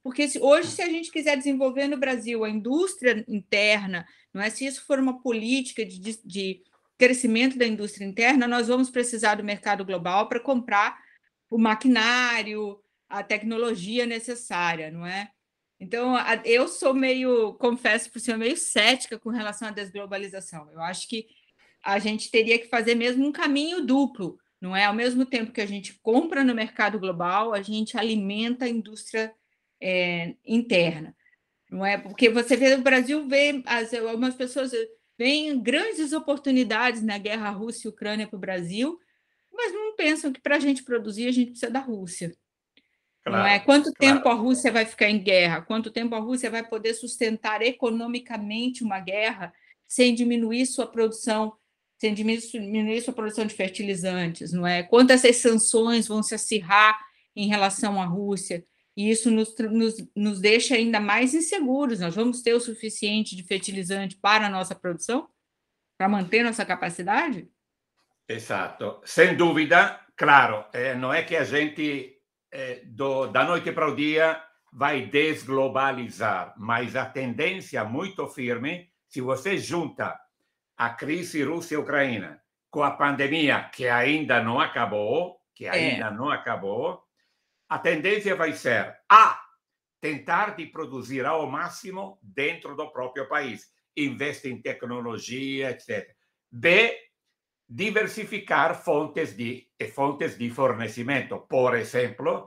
Porque 0.03 0.29
se, 0.29 0.41
hoje, 0.41 0.69
se 0.69 0.83
a 0.83 0.89
gente 0.89 1.11
quiser 1.11 1.37
desenvolver 1.37 1.87
no 1.87 1.97
Brasil 1.97 2.45
a 2.45 2.51
indústria 2.51 3.25
interna, 3.29 4.05
não 4.35 4.43
é? 4.43 4.51
se 4.51 4.67
isso 4.67 4.85
for 4.85 4.99
uma 4.99 5.23
política 5.23 5.85
de, 5.85 5.99
de, 6.01 6.21
de 6.25 6.63
crescimento 6.99 7.57
da 7.57 7.67
indústria 7.67 8.05
interna, 8.05 8.49
nós 8.49 8.69
vamos 8.69 8.91
precisar 8.91 9.37
do 9.37 9.45
mercado 9.45 9.85
global 9.85 10.29
para 10.29 10.41
comprar 10.41 10.99
o 11.49 11.59
maquinário, 11.59 12.81
a 13.09 13.23
tecnologia 13.23 14.07
necessária, 14.07 14.91
não 14.91 15.07
é? 15.07 15.31
Então, 15.79 16.15
eu 16.45 16.69
sou 16.69 16.95
meio, 16.95 17.55
confesso 17.55 18.11
por 18.11 18.21
ser 18.21 18.37
meio 18.39 18.57
cética 18.57 19.19
com 19.19 19.31
relação 19.31 19.69
à 19.69 19.71
desglobalização. 19.73 20.71
Eu 20.73 20.81
acho 20.81 21.09
que 21.09 21.27
a 21.83 21.99
gente 21.99 22.31
teria 22.31 22.59
que 22.59 22.69
fazer 22.69 22.95
mesmo 22.95 23.27
um 23.27 23.33
caminho 23.33 23.85
duplo, 23.85 24.39
não 24.61 24.77
é? 24.77 24.85
Ao 24.85 24.95
mesmo 24.95 25.27
tempo 25.27 25.53
que 25.53 25.61
a 25.61 25.67
gente 25.67 25.99
compra 26.01 26.45
no 26.45 26.55
mercado 26.55 27.01
global, 27.01 27.53
a 27.53 27.61
gente 27.61 27.99
alimenta 27.99 28.65
a 28.65 28.69
indústria 28.69 29.35
é, 29.83 30.35
interna, 30.47 31.15
não 31.69 31.85
é? 31.85 31.99
Porque 31.99 32.31
você 32.31 32.57
vê 32.57 32.75
o 32.75 32.83
Brasil 32.83 33.27
vê 33.27 33.61
as, 33.67 33.93
algumas 33.93 34.35
pessoas 34.37 34.71
veem 35.19 35.61
grandes 35.61 36.13
oportunidades 36.13 37.03
na 37.03 37.19
guerra 37.19 37.51
Rússia 37.51 37.89
e 37.89 37.91
Ucrânia 37.91 38.29
para 38.29 38.37
o 38.37 38.41
Brasil, 38.41 38.99
mas 39.53 39.73
não 39.73 39.97
pensam 39.97 40.33
que 40.33 40.41
para 40.41 40.57
a 40.57 40.61
gente 40.61 40.85
produzir 40.85 41.27
a 41.27 41.33
gente 41.33 41.51
precisa 41.51 41.71
da 41.71 41.81
Rússia. 41.81 42.33
Claro, 43.25 43.43
não 43.43 43.47
é? 43.47 43.59
Quanto 43.59 43.93
claro. 43.93 44.15
tempo 44.15 44.29
a 44.29 44.35
Rússia 44.35 44.73
vai 44.73 44.85
ficar 44.85 45.09
em 45.09 45.23
guerra? 45.23 45.63
Quanto 45.63 45.91
tempo 45.91 46.15
a 46.15 46.19
Rússia 46.19 46.51
vai 46.51 46.67
poder 46.67 46.95
sustentar 46.95 47.63
economicamente 47.63 48.83
uma 48.83 49.01
guerra 49.01 49.53
sem 49.87 50.15
diminuir 50.15 50.67
sua 50.67 50.87
produção, 50.87 51.53
sem 51.99 52.15
diminuir 52.15 53.01
sua 53.01 53.13
produção 53.13 53.45
de 53.45 53.55
fertilizantes, 53.55 54.53
não 54.53 54.67
é? 54.67 54.83
Quantas 54.83 55.25
essas 55.25 55.43
sanções 55.43 56.09
vão 56.09 56.23
se 56.23 56.35
acirrar 56.35 56.99
em 57.37 57.47
relação 57.47 58.01
à 58.01 58.07
Rússia? 58.07 58.65
E 58.97 59.11
isso 59.11 59.31
nos, 59.31 59.55
nos, 59.59 59.97
nos 60.15 60.41
deixa 60.41 60.75
ainda 60.75 61.01
mais 61.01 61.35
inseguros. 61.35 62.01
Nós 62.01 62.15
vamos 62.15 62.43
ter 62.43 62.55
o 62.55 62.61
suficiente 62.61 63.35
de 63.35 63.43
fertilizante 63.43 64.17
para 64.17 64.47
a 64.47 64.51
nossa 64.51 64.75
produção? 64.75 65.29
Para 65.97 66.09
manter 66.09 66.43
nossa 66.43 66.65
capacidade? 66.65 67.49
Exato. 68.29 69.01
Sem 69.05 69.37
dúvida, 69.37 70.01
claro, 70.17 70.65
eh, 70.73 70.95
não 70.95 71.13
é 71.13 71.23
que 71.23 71.37
a 71.37 71.45
gente 71.45 72.19
eh, 72.51 72.83
do, 72.85 73.27
da 73.27 73.45
noite 73.45 73.73
para 73.73 73.91
o 73.91 73.97
dia 73.97 74.43
vai 74.73 75.07
desglobalizar, 75.07 76.55
mas 76.57 76.97
a 76.97 77.05
tendência 77.05 77.85
muito 77.85 78.27
firme, 78.27 78.91
se 79.07 79.21
você 79.21 79.59
junta 79.59 80.19
a 80.77 80.91
crise 80.91 81.43
Rússia-Ucrânia 81.43 82.41
com 82.71 82.83
a 82.83 82.91
pandemia, 82.91 83.69
que 83.73 83.87
ainda 83.87 84.43
não 84.43 84.59
acabou, 84.59 85.39
que 85.55 85.69
ainda 85.69 86.07
é. 86.07 86.11
não 86.11 86.31
acabou, 86.31 87.05
a 87.73 87.79
tendência 87.79 88.37
vai 88.37 88.53
ser 88.53 88.95
A, 89.09 89.41
tentar 89.99 90.55
de 90.57 90.67
produzir 90.67 91.25
ao 91.25 91.51
máximo 91.51 92.19
dentro 92.23 92.77
do 92.77 92.93
próprio 92.93 93.27
país, 93.27 93.67
investe 93.97 94.51
em 94.51 94.61
tecnologia, 94.61 95.71
etc. 95.71 96.07
B, 96.51 96.95
diversificar 97.67 98.75
fontes 98.75 99.35
de, 99.35 99.67
fontes 99.95 100.37
de 100.37 100.51
fornecimento. 100.51 101.47
Por 101.49 101.75
exemplo, 101.75 102.47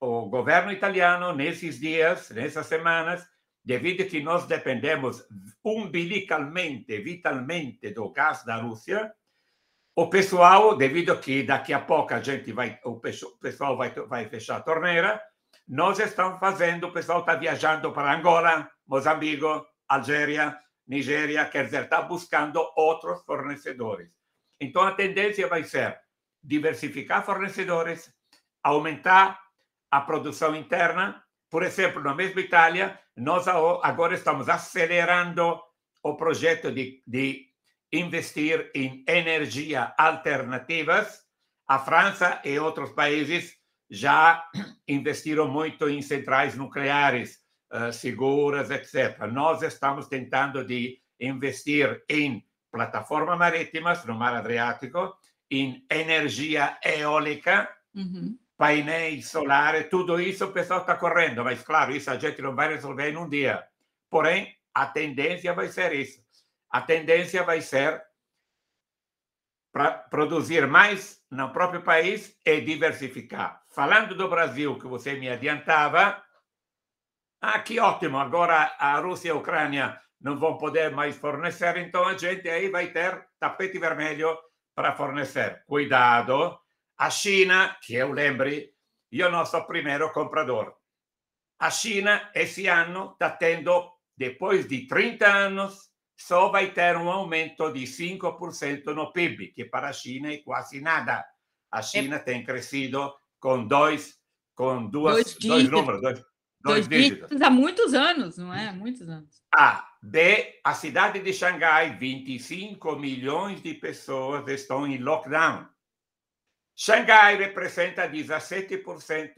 o 0.00 0.28
governo 0.28 0.72
italiano, 0.72 1.32
nesses 1.32 1.78
dias, 1.78 2.30
nessas 2.30 2.66
semanas, 2.66 3.24
devido 3.62 4.08
que 4.08 4.20
nós 4.20 4.48
dependemos 4.48 5.24
umbilicalmente, 5.64 6.98
vitalmente 6.98 7.90
do 7.90 8.10
gás 8.10 8.44
da 8.44 8.56
Rússia, 8.56 9.14
o 10.00 10.08
pessoal, 10.08 10.76
devido 10.76 11.18
que 11.18 11.42
daqui 11.42 11.72
a 11.72 11.80
pouco 11.80 12.14
a 12.14 12.20
gente 12.20 12.52
vai, 12.52 12.78
o 12.84 13.00
pessoal 13.00 13.76
vai, 13.76 13.90
vai 13.90 14.28
fechar 14.28 14.58
a 14.58 14.60
torneira, 14.60 15.20
nós 15.66 15.98
estamos 15.98 16.38
fazendo, 16.38 16.86
o 16.86 16.92
pessoal 16.92 17.18
está 17.18 17.34
viajando 17.34 17.90
para 17.90 18.14
Angola, 18.14 18.70
Moçambique, 18.86 19.42
Algéria, 19.88 20.56
Nigéria, 20.86 21.44
quer 21.46 21.64
dizer, 21.64 21.82
está 21.82 22.00
buscando 22.00 22.64
outros 22.76 23.24
fornecedores. 23.24 24.08
Então, 24.60 24.82
a 24.82 24.92
tendência 24.92 25.48
vai 25.48 25.64
ser 25.64 25.98
diversificar 26.40 27.24
fornecedores, 27.24 28.14
aumentar 28.62 29.40
a 29.90 30.00
produção 30.00 30.54
interna. 30.54 31.20
Por 31.50 31.64
exemplo, 31.64 32.00
na 32.00 32.14
mesma 32.14 32.40
Itália, 32.40 32.96
nós 33.16 33.48
agora 33.48 34.14
estamos 34.14 34.48
acelerando 34.48 35.60
o 36.04 36.14
projeto 36.14 36.70
de, 36.70 37.02
de 37.04 37.47
investir 37.92 38.70
em 38.74 39.04
energia 39.06 39.94
alternativas. 39.96 41.22
A 41.66 41.78
França 41.78 42.40
e 42.44 42.58
outros 42.58 42.90
países 42.90 43.56
já 43.90 44.44
investiram 44.86 45.48
muito 45.48 45.88
em 45.88 46.02
centrais 46.02 46.54
nucleares 46.54 47.38
uh, 47.72 47.92
seguras, 47.92 48.70
etc. 48.70 49.18
Nós 49.32 49.62
estamos 49.62 50.06
tentando 50.06 50.64
de 50.64 50.98
investir 51.20 52.02
em 52.08 52.44
plataformas 52.70 53.38
marítimas 53.38 54.04
no 54.04 54.14
Mar 54.14 54.34
Adriático, 54.34 55.16
em 55.50 55.84
energia 55.90 56.78
eólica, 56.84 57.68
uhum. 57.94 58.38
painéis 58.56 59.28
solares, 59.28 59.88
tudo 59.88 60.20
isso 60.20 60.44
o 60.44 60.52
pessoal 60.52 60.80
está 60.80 60.94
correndo, 60.94 61.42
mas 61.42 61.62
claro, 61.62 61.96
isso 61.96 62.10
a 62.10 62.18
gente 62.18 62.42
não 62.42 62.54
vai 62.54 62.68
resolver 62.68 63.10
em 63.10 63.16
um 63.16 63.28
dia. 63.28 63.64
Porém, 64.10 64.54
a 64.74 64.86
tendência 64.86 65.52
vai 65.54 65.68
ser 65.68 65.92
isso. 65.94 66.22
A 66.70 66.80
tendência 66.80 67.42
vai 67.42 67.60
ser 67.60 68.02
para 69.72 69.92
produzir 69.92 70.66
mais 70.66 71.22
no 71.30 71.52
próprio 71.52 71.82
país 71.82 72.36
e 72.44 72.60
diversificar. 72.60 73.62
Falando 73.68 74.14
do 74.14 74.28
Brasil, 74.28 74.78
que 74.78 74.86
você 74.86 75.14
me 75.14 75.28
adiantava, 75.28 76.22
ah, 77.40 77.58
que 77.60 77.78
ótimo, 77.78 78.18
agora 78.18 78.74
a 78.78 78.98
Rússia 78.98 79.28
e 79.28 79.30
a 79.30 79.36
Ucrânia 79.36 80.00
não 80.20 80.38
vão 80.38 80.58
poder 80.58 80.90
mais 80.90 81.16
fornecer, 81.16 81.76
então 81.76 82.04
a 82.04 82.16
gente 82.16 82.48
aí 82.48 82.68
vai 82.68 82.88
ter 82.88 83.24
tapete 83.38 83.78
vermelho 83.78 84.36
para 84.74 84.94
fornecer. 84.94 85.62
Cuidado, 85.66 86.58
a 86.96 87.10
China, 87.10 87.76
que 87.80 87.94
eu 87.94 88.10
lembre, 88.10 88.74
sou 89.46 89.60
o 89.60 89.66
primeiro 89.66 90.12
comprador. 90.12 90.74
A 91.60 91.70
China, 91.70 92.30
esse 92.34 92.66
ano, 92.66 93.12
está 93.12 93.30
tendo, 93.30 93.92
depois 94.16 94.66
de 94.66 94.86
30 94.86 95.26
anos, 95.26 95.87
só 96.18 96.48
vai 96.48 96.72
ter 96.72 96.96
um 96.96 97.08
aumento 97.08 97.72
de 97.72 97.84
5% 97.84 98.86
no 98.86 99.12
PIB, 99.12 99.52
que 99.52 99.64
para 99.64 99.88
a 99.88 99.92
China 99.92 100.32
é 100.32 100.38
quase 100.38 100.80
nada. 100.80 101.24
A 101.70 101.80
China 101.80 102.16
é... 102.16 102.18
tem 102.18 102.44
crescido 102.44 103.14
com 103.38 103.64
dois, 103.64 104.18
com 104.54 104.84
duas, 104.86 105.14
dois, 105.14 105.38
dois 105.38 105.68
números, 105.70 106.00
dois, 106.00 106.14
dois, 106.14 106.26
dois 106.60 106.88
dígitos. 106.88 107.28
dígitos. 107.28 107.40
Há 107.40 107.50
muitos 107.50 107.94
anos, 107.94 108.36
não 108.36 108.52
é? 108.52 108.68
Há 108.68 108.72
muitos 108.72 109.08
anos. 109.08 109.42
A. 109.54 109.86
B. 110.02 110.60
A 110.64 110.74
cidade 110.74 111.20
de 111.20 111.32
Xangai, 111.32 111.96
25 111.96 112.96
milhões 112.96 113.62
de 113.62 113.74
pessoas 113.74 114.46
estão 114.48 114.86
em 114.86 114.98
lockdown. 114.98 115.68
Xangai 116.76 117.36
representa 117.36 118.08
17% 118.08 119.34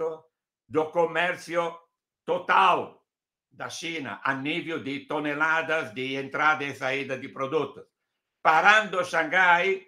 do 0.68 0.90
comércio 0.90 1.75
total 2.25 3.00
da 3.50 3.69
China 3.69 4.21
a 4.23 4.35
nível 4.35 4.83
de 4.83 5.00
toneladas 5.00 5.92
de 5.92 6.14
entrada 6.14 6.64
e 6.64 6.75
saída 6.75 7.19
de 7.19 7.28
produtos. 7.28 7.85
Parando 8.42 9.04
Xangai, 9.04 9.87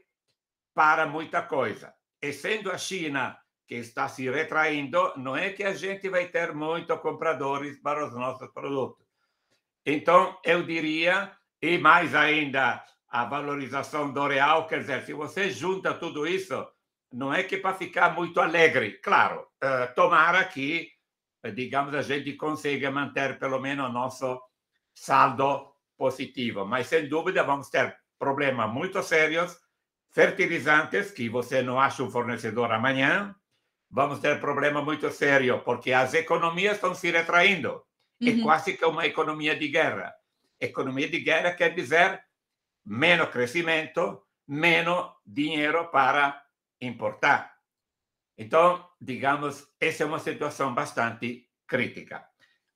para 0.74 1.06
muita 1.06 1.42
coisa. 1.42 1.94
E 2.20 2.32
sendo 2.32 2.70
a 2.70 2.78
China 2.78 3.38
que 3.66 3.76
está 3.76 4.08
se 4.08 4.30
retraindo, 4.30 5.12
não 5.16 5.36
é 5.36 5.50
que 5.50 5.64
a 5.64 5.74
gente 5.74 6.08
vai 6.08 6.26
ter 6.26 6.54
muito 6.54 6.96
compradores 6.98 7.78
para 7.80 8.06
os 8.06 8.14
nossos 8.14 8.50
produtos. 8.52 9.06
Então, 9.84 10.38
eu 10.44 10.62
diria, 10.62 11.32
e 11.60 11.78
mais 11.78 12.14
ainda, 12.14 12.84
a 13.08 13.24
valorização 13.24 14.12
do 14.12 14.26
real, 14.26 14.66
quer 14.66 14.80
dizer, 14.80 15.02
se 15.02 15.12
você 15.12 15.50
junta 15.50 15.94
tudo 15.94 16.26
isso, 16.26 16.66
não 17.12 17.32
é 17.32 17.42
que 17.42 17.56
para 17.56 17.74
ficar 17.74 18.14
muito 18.14 18.40
alegre. 18.40 18.98
Claro, 19.02 19.46
uh, 19.62 19.94
tomara 19.94 20.44
que 20.44 20.90
digamos, 21.50 21.94
a 21.94 22.02
gente 22.02 22.34
consegue 22.34 22.88
manter 22.90 23.38
pelo 23.38 23.58
menos 23.58 23.88
o 23.88 23.92
nosso 23.92 24.40
saldo 24.94 25.74
positivo. 25.96 26.64
Mas, 26.64 26.86
sem 26.86 27.08
dúvida, 27.08 27.42
vamos 27.42 27.68
ter 27.68 27.96
problemas 28.18 28.70
muito 28.70 29.02
sérios, 29.02 29.58
fertilizantes, 30.10 31.10
que 31.10 31.28
você 31.28 31.62
não 31.62 31.80
acha 31.80 32.02
um 32.02 32.10
fornecedor 32.10 32.70
amanhã. 32.70 33.34
Vamos 33.90 34.20
ter 34.20 34.40
problema 34.40 34.82
muito 34.82 35.10
sério, 35.10 35.60
porque 35.64 35.92
as 35.92 36.14
economias 36.14 36.76
estão 36.76 36.94
se 36.94 37.10
retraindo. 37.10 37.82
Uhum. 38.20 38.28
É 38.28 38.42
quase 38.42 38.76
que 38.76 38.84
uma 38.84 39.06
economia 39.06 39.56
de 39.56 39.68
guerra. 39.68 40.14
Economia 40.60 41.08
de 41.08 41.20
guerra 41.20 41.52
quer 41.52 41.74
dizer 41.74 42.22
menos 42.84 43.28
crescimento, 43.30 44.22
menos 44.46 45.12
dinheiro 45.26 45.88
para 45.90 46.42
importar. 46.80 47.51
Então, 48.42 48.84
digamos, 49.00 49.68
essa 49.80 50.02
é 50.02 50.06
uma 50.06 50.18
situação 50.18 50.74
bastante 50.74 51.48
crítica. 51.64 52.26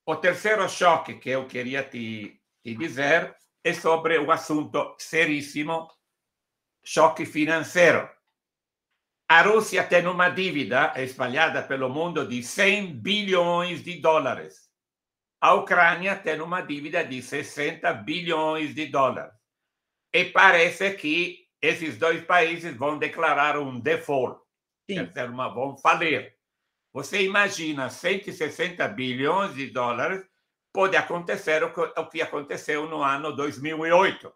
O 0.06 0.14
terceiro 0.14 0.68
choque 0.68 1.14
que 1.14 1.30
eu 1.30 1.48
queria 1.48 1.82
te, 1.82 2.40
te 2.62 2.74
dizer 2.76 3.36
é 3.64 3.72
sobre 3.74 4.16
o 4.16 4.30
assunto 4.30 4.94
seríssimo, 4.96 5.90
choque 6.84 7.26
financeiro. 7.26 8.08
A 9.28 9.42
Rússia 9.42 9.82
tem 9.82 10.06
uma 10.06 10.28
dívida 10.28 10.92
espalhada 11.02 11.64
pelo 11.64 11.88
mundo 11.88 12.28
de 12.28 12.44
100 12.44 13.00
bilhões 13.00 13.82
de 13.82 14.00
dólares. 14.00 14.70
A 15.40 15.54
Ucrânia 15.54 16.14
tem 16.14 16.40
uma 16.40 16.60
dívida 16.60 17.04
de 17.04 17.20
60 17.20 17.92
bilhões 17.92 18.72
de 18.72 18.86
dólares. 18.86 19.34
E 20.12 20.26
parece 20.26 20.92
que 20.94 21.48
esses 21.60 21.98
dois 21.98 22.24
países 22.24 22.76
vão 22.76 22.98
declarar 22.98 23.58
um 23.58 23.80
default, 23.80 24.45
Dizer, 24.88 25.30
uma, 25.30 25.48
vão 25.48 25.76
falir. 25.76 26.34
Você 26.92 27.22
imagina 27.22 27.90
160 27.90 28.86
bilhões 28.88 29.54
de 29.54 29.70
dólares, 29.70 30.24
pode 30.72 30.96
acontecer 30.96 31.62
o 31.64 31.72
que, 31.72 31.80
o 31.80 32.08
que 32.08 32.22
aconteceu 32.22 32.88
no 32.88 33.02
ano 33.02 33.34
2008, 33.34 34.32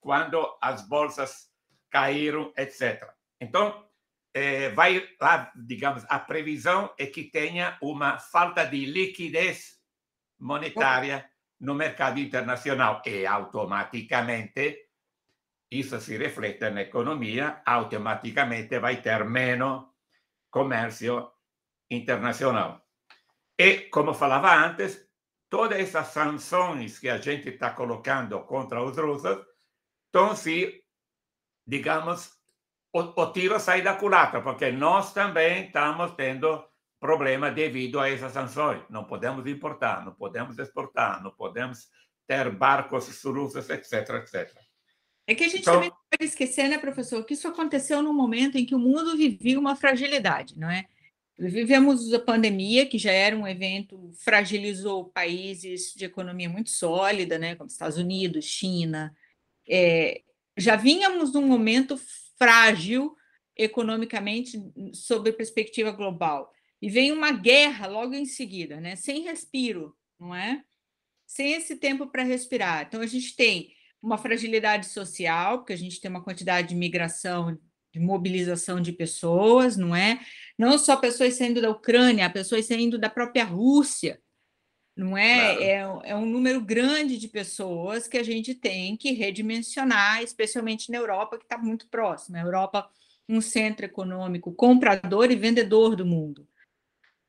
quando 0.00 0.56
as 0.60 0.86
bolsas 0.86 1.48
caíram, 1.90 2.52
etc. 2.56 3.08
Então, 3.40 3.86
eh, 4.34 4.70
vai 4.70 5.08
lá, 5.20 5.52
digamos, 5.54 6.04
a 6.08 6.18
previsão 6.18 6.92
é 6.98 7.06
que 7.06 7.24
tenha 7.24 7.78
uma 7.80 8.18
falta 8.18 8.64
de 8.64 8.84
liquidez 8.84 9.78
monetária 10.38 11.30
no 11.60 11.74
mercado 11.74 12.18
internacional 12.18 13.00
e 13.06 13.24
automaticamente 13.24 14.83
isso 15.78 16.00
se 16.00 16.16
reflete 16.16 16.70
na 16.70 16.82
economia, 16.82 17.62
automaticamente 17.64 18.78
vai 18.78 19.02
ter 19.02 19.24
menos 19.24 19.84
comércio 20.50 21.32
internacional. 21.90 22.84
E, 23.58 23.88
como 23.90 24.14
falava 24.14 24.54
antes, 24.54 25.08
todas 25.48 25.78
essas 25.78 26.08
sanções 26.08 26.98
que 26.98 27.08
a 27.08 27.18
gente 27.18 27.48
está 27.48 27.70
colocando 27.70 28.40
contra 28.44 28.82
os 28.82 28.96
russos 28.96 29.38
estão 30.06 30.34
se, 30.34 30.82
digamos, 31.66 32.32
o, 32.92 33.00
o 33.20 33.32
tiro 33.32 33.58
sai 33.58 33.82
da 33.82 33.96
culatra, 33.96 34.40
porque 34.42 34.70
nós 34.70 35.12
também 35.12 35.66
estamos 35.66 36.12
tendo 36.14 36.64
problema 37.00 37.50
devido 37.50 38.00
a 38.00 38.08
essas 38.08 38.32
sanções. 38.32 38.82
Não 38.88 39.04
podemos 39.04 39.46
importar, 39.46 40.04
não 40.04 40.14
podemos 40.14 40.58
exportar, 40.58 41.22
não 41.22 41.32
podemos 41.32 41.88
ter 42.26 42.50
barcos 42.50 43.22
russos, 43.24 43.68
etc, 43.68 44.10
etc. 44.10 44.63
É 45.26 45.34
que 45.34 45.44
a 45.44 45.48
gente 45.48 45.62
então, 45.62 45.74
também 45.74 45.90
não 45.90 45.96
pode 46.10 46.24
esquecer, 46.24 46.68
né, 46.68 46.78
professor, 46.78 47.24
que 47.24 47.34
isso 47.34 47.48
aconteceu 47.48 48.02
num 48.02 48.12
momento 48.12 48.58
em 48.58 48.66
que 48.66 48.74
o 48.74 48.78
mundo 48.78 49.16
vivia 49.16 49.58
uma 49.58 49.74
fragilidade, 49.74 50.58
não 50.58 50.70
é? 50.70 50.84
Vivemos 51.36 52.12
a 52.12 52.20
pandemia, 52.20 52.86
que 52.86 52.98
já 52.98 53.10
era 53.10 53.36
um 53.36 53.46
evento, 53.46 54.12
fragilizou 54.22 55.06
países 55.06 55.92
de 55.96 56.04
economia 56.04 56.48
muito 56.48 56.70
sólida, 56.70 57.38
né, 57.38 57.56
como 57.56 57.68
Estados 57.68 57.96
Unidos, 57.96 58.44
China. 58.44 59.16
É, 59.68 60.22
já 60.56 60.76
vínhamos 60.76 61.32
num 61.32 61.46
momento 61.46 61.98
frágil 62.38 63.16
economicamente 63.56 64.62
sob 64.92 65.32
perspectiva 65.32 65.90
global. 65.90 66.52
E 66.80 66.88
vem 66.88 67.10
uma 67.10 67.32
guerra 67.32 67.86
logo 67.86 68.14
em 68.14 68.26
seguida, 68.26 68.78
né, 68.80 68.94
sem 68.94 69.22
respiro, 69.22 69.96
não 70.20 70.34
é? 70.34 70.62
Sem 71.26 71.54
esse 71.54 71.76
tempo 71.76 72.06
para 72.06 72.22
respirar. 72.22 72.84
Então, 72.86 73.00
a 73.00 73.06
gente 73.06 73.34
tem 73.34 73.73
uma 74.04 74.18
fragilidade 74.18 74.86
social, 74.86 75.58
porque 75.58 75.72
a 75.72 75.78
gente 75.78 76.00
tem 76.00 76.10
uma 76.10 76.22
quantidade 76.22 76.68
de 76.68 76.74
migração, 76.74 77.58
de 77.90 77.98
mobilização 77.98 78.80
de 78.80 78.92
pessoas, 78.92 79.76
não 79.76 79.96
é? 79.96 80.20
Não 80.58 80.76
só 80.76 80.96
pessoas 80.96 81.34
saindo 81.34 81.62
da 81.62 81.70
Ucrânia, 81.70 82.28
pessoas 82.28 82.66
saindo 82.66 82.98
da 82.98 83.08
própria 83.08 83.44
Rússia, 83.44 84.20
não 84.94 85.16
é? 85.16 85.56
Claro. 85.56 86.02
É, 86.04 86.10
é 86.10 86.16
um 86.16 86.26
número 86.26 86.60
grande 86.60 87.16
de 87.16 87.28
pessoas 87.28 88.06
que 88.06 88.18
a 88.18 88.22
gente 88.22 88.54
tem 88.54 88.94
que 88.96 89.12
redimensionar, 89.12 90.22
especialmente 90.22 90.90
na 90.90 90.98
Europa, 90.98 91.38
que 91.38 91.44
está 91.44 91.56
muito 91.56 91.88
próxima. 91.88 92.38
A 92.38 92.42
Europa, 92.42 92.88
um 93.26 93.40
centro 93.40 93.86
econômico 93.86 94.52
comprador 94.52 95.30
e 95.30 95.36
vendedor 95.36 95.96
do 95.96 96.04
mundo. 96.04 96.46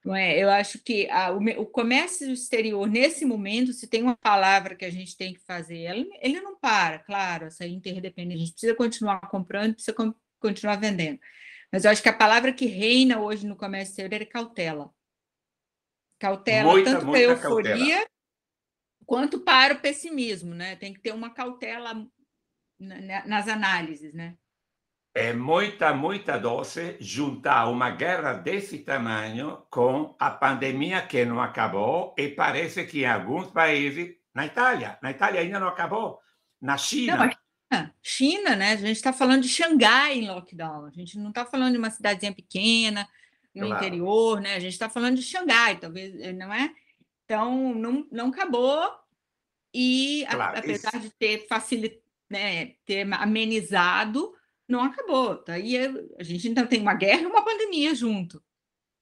Não 0.05 0.15
é? 0.15 0.37
Eu 0.37 0.51
acho 0.51 0.77
que 0.77 1.09
a, 1.09 1.31
o, 1.31 1.39
o, 1.61 1.65
comércio 1.65 2.31
exterior, 2.31 2.87
nesse 2.87 3.25
momento, 3.25 3.73
se 3.73 3.87
tem 3.87 4.03
uma 4.03 4.15
palavra 4.15 4.75
que 4.75 4.85
a 4.85 4.91
gente 4.91 5.17
tem 5.17 5.33
que 5.33 5.39
fazer, 5.39 5.79
ele, 5.79 6.07
ele 6.21 6.41
não 6.41 6.59
para, 6.59 6.99
claro, 6.99 7.47
essa 7.47 7.65
interdependência. 7.65 8.35
A 8.35 8.45
gente 8.45 8.51
precisa 8.51 8.75
continuar 8.75 9.19
comprando, 9.21 9.73
precisa 9.73 9.95
com, 9.95 10.13
continuar 10.39 10.75
vendendo. 10.75 11.19
Mas 11.71 11.85
eu 11.85 11.91
acho 11.91 12.03
que 12.03 12.09
a 12.09 12.13
palavra 12.13 12.53
que 12.53 12.67
reina 12.67 13.19
hoje 13.19 13.47
no 13.47 13.55
comércio 13.55 13.93
exterior 13.93 14.21
é 14.21 14.25
cautela. 14.25 14.91
Cautela, 16.19 16.71
muita, 16.71 16.91
tanto 16.91 17.07
para 17.07 17.17
a 17.17 17.21
euforia 17.21 17.73
cautela. 17.73 18.09
quanto 19.07 19.39
para 19.39 19.73
o 19.73 19.81
pessimismo, 19.81 20.53
né? 20.53 20.75
Tem 20.75 20.93
que 20.93 21.01
ter 21.01 21.15
uma 21.15 21.31
cautela 21.33 22.07
nas 22.79 23.47
análises, 23.47 24.13
né? 24.13 24.37
É 25.15 25.31
muita, 25.31 25.93
muita 25.93 26.37
doce 26.37 26.97
juntar 26.99 27.69
uma 27.69 27.89
guerra 27.89 28.33
desse 28.33 28.79
tamanho 28.79 29.63
com 29.69 30.13
a 30.19 30.29
pandemia 30.29 31.01
que 31.03 31.23
não 31.23 31.41
acabou 31.41 32.13
e 32.17 32.27
parece 32.27 32.85
que 32.85 33.03
em 33.03 33.05
alguns 33.05 33.49
países, 33.49 34.13
na 34.33 34.45
Itália, 34.45 34.99
na 35.01 35.11
Itália 35.11 35.39
ainda 35.39 35.57
não 35.57 35.69
acabou, 35.69 36.19
na 36.61 36.77
China. 36.77 37.15
Não, 37.15 37.31
China, 37.31 37.95
China, 38.03 38.55
né? 38.57 38.73
A 38.73 38.75
gente 38.75 38.97
está 38.97 39.13
falando 39.13 39.43
de 39.43 39.47
Xangai 39.47 40.19
em 40.19 40.27
lockdown, 40.27 40.87
a 40.87 40.91
gente 40.91 41.17
não 41.17 41.29
está 41.29 41.45
falando 41.45 41.71
de 41.71 41.77
uma 41.77 41.89
cidadezinha 41.89 42.35
pequena 42.35 43.07
no 43.55 43.67
claro. 43.67 43.85
interior, 43.85 44.41
né? 44.41 44.55
A 44.55 44.59
gente 44.59 44.73
está 44.73 44.89
falando 44.89 45.15
de 45.15 45.23
Xangai, 45.23 45.79
talvez, 45.79 46.13
não 46.35 46.53
é? 46.53 46.69
Então, 47.23 47.73
não, 47.73 48.05
não 48.11 48.27
acabou 48.27 48.85
e 49.73 50.25
claro, 50.29 50.59
apesar 50.59 50.93
isso. 50.95 51.03
de 51.03 51.09
ter 51.11 51.47
facilitado, 51.47 52.03
né, 52.29 52.73
ter 52.85 53.07
amenizado, 53.13 54.34
não 54.67 54.83
acabou. 54.83 55.35
Tá? 55.37 55.53
a 55.53 56.23
gente 56.23 56.47
ainda 56.47 56.65
tem 56.65 56.81
uma 56.81 56.93
guerra 56.93 57.21
e 57.21 57.25
uma 57.25 57.43
pandemia 57.43 57.93
junto. 57.93 58.41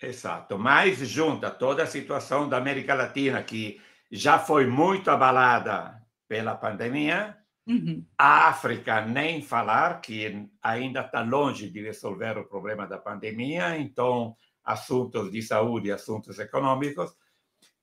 Exato, 0.02 0.60
mas 0.60 0.97
junta 1.08 1.49
toda 1.49 1.84
a 1.84 1.88
situação 1.88 2.49
da 2.49 2.58
América 2.58 2.93
Latina, 2.93 3.41
que 3.41 3.80
já 4.12 4.38
foi 4.38 4.67
muito 4.67 5.10
abalada 5.10 6.02
pela 6.28 6.56
pandemia, 6.56 7.38
uhum. 7.65 8.06
a 8.17 8.49
África, 8.49 9.06
nem 9.06 9.41
falar, 9.41 10.02
que 10.02 10.49
ainda 10.62 11.02
está 11.02 11.21
longe 11.21 11.69
de 11.69 11.82
resolver 11.82 12.38
o 12.38 12.47
problema 12.47 12.86
da 12.86 12.97
pandemia, 12.97 13.78
então, 13.78 14.36
assuntos 14.63 15.32
de 15.32 15.41
saúde, 15.41 15.91
assuntos 15.91 16.38
econômicos. 16.38 17.15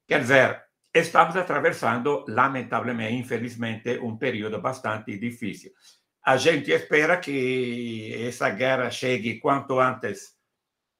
Quer 0.07 0.21
dizer, 0.21 0.62
estamos 0.93 1.37
atravessando, 1.37 2.27
lamentavelmente, 2.29 3.14
infelizmente, 3.14 3.99
um 3.99 4.19
período 4.19 4.61
bastante 4.61 5.16
difícil 5.19 5.73
a 6.23 6.37
gente 6.37 6.71
espera 6.71 7.17
que 7.17 8.15
essa 8.27 8.51
guerra 8.51 8.91
chegue 8.91 9.39
quanto 9.41 9.79
antes 9.79 10.37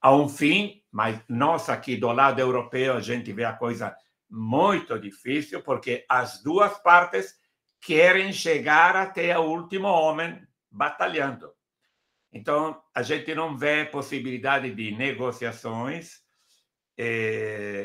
a 0.01 0.15
um 0.15 0.27
fim, 0.27 0.81
mas 0.91 1.19
nós 1.29 1.69
aqui 1.69 1.95
do 1.95 2.11
lado 2.11 2.39
europeu 2.39 2.95
a 2.95 2.99
gente 2.99 3.31
vê 3.31 3.45
a 3.45 3.53
coisa 3.53 3.95
muito 4.29 4.97
difícil, 4.97 5.61
porque 5.61 6.05
as 6.09 6.41
duas 6.41 6.77
partes 6.79 7.35
querem 7.79 8.31
chegar 8.31 8.95
até 8.95 9.37
o 9.37 9.43
último 9.43 9.87
homem 9.87 10.41
batalhando. 10.69 11.51
Então, 12.31 12.81
a 12.95 13.03
gente 13.03 13.35
não 13.35 13.57
vê 13.57 13.85
possibilidade 13.85 14.73
de 14.73 14.91
negociações. 14.91 16.21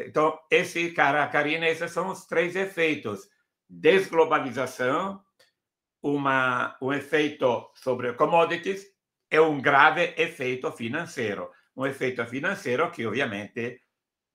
Então, 0.07 0.39
esse, 0.51 0.93
cara, 0.93 1.27
Karina, 1.27 1.67
esses 1.67 1.91
são 1.91 2.11
os 2.11 2.27
três 2.27 2.55
efeitos: 2.55 3.29
desglobalização, 3.69 5.21
uma, 6.03 6.77
um 6.81 6.93
efeito 6.93 7.71
sobre 7.75 8.13
commodities 8.15 8.85
e 9.31 9.39
um 9.41 9.61
grave 9.61 10.15
efeito 10.17 10.71
financeiro. 10.73 11.51
Um 11.77 11.87
efeito 11.87 12.25
financeiro 12.27 12.91
que, 12.91 13.07
obviamente, 13.07 13.81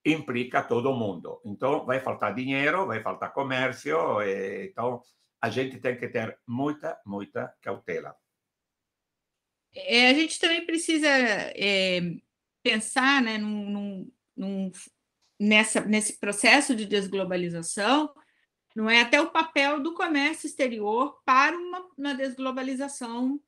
implica 0.05 0.63
todo 0.63 0.93
mundo. 0.93 1.41
Então, 1.45 1.85
vai 1.85 1.99
faltar 1.99 2.33
dinheiro, 2.33 2.87
vai 2.87 3.01
faltar 3.01 3.33
comércio, 3.33 4.21
e, 4.21 4.65
então 4.65 5.01
a 5.41 5.49
gente 5.49 5.79
tem 5.79 5.97
que 5.97 6.07
ter 6.07 6.37
muita, 6.47 6.99
muita 7.05 7.53
cautela. 7.61 8.15
É, 9.73 10.09
a 10.09 10.13
gente 10.13 10.39
também 10.39 10.65
precisa 10.65 11.07
é, 11.07 12.01
pensar 12.61 13.21
né, 13.21 13.37
num, 13.37 14.11
num, 14.35 14.71
nessa, 15.39 15.81
nesse 15.81 16.19
processo 16.19 16.75
de 16.75 16.85
desglobalização, 16.85 18.13
não 18.75 18.89
é 18.89 19.01
até 19.01 19.21
o 19.21 19.31
papel 19.31 19.81
do 19.81 19.93
comércio 19.93 20.47
exterior 20.47 21.19
para 21.25 21.57
uma, 21.57 21.87
uma 21.97 22.13
desglobalização 22.13 23.39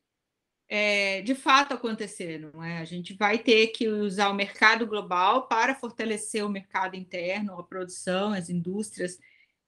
é, 0.70 1.22
de 1.22 1.36
fato 1.36 1.74
acontecer, 1.74 2.40
não 2.40 2.64
é? 2.64 2.80
A 2.80 2.86
gente 2.86 3.14
vai 3.14 3.38
ter 3.38 3.68
que 3.68 3.88
usar 3.88 4.30
o 4.30 4.34
mercado 4.34 4.88
global 4.88 5.48
para 5.48 5.76
fortalecer 5.76 6.44
o 6.46 6.50
mercado 6.50 6.96
interno, 6.96 7.60
a 7.60 7.64
produção, 7.64 8.34
as 8.34 8.50
indústrias 8.50 9.18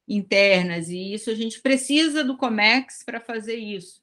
internas, 0.07 0.89
e 0.89 1.13
isso 1.13 1.29
a 1.29 1.35
gente 1.35 1.61
precisa 1.61 2.23
do 2.23 2.37
Comex 2.37 3.03
para 3.03 3.19
fazer 3.19 3.55
isso. 3.55 4.01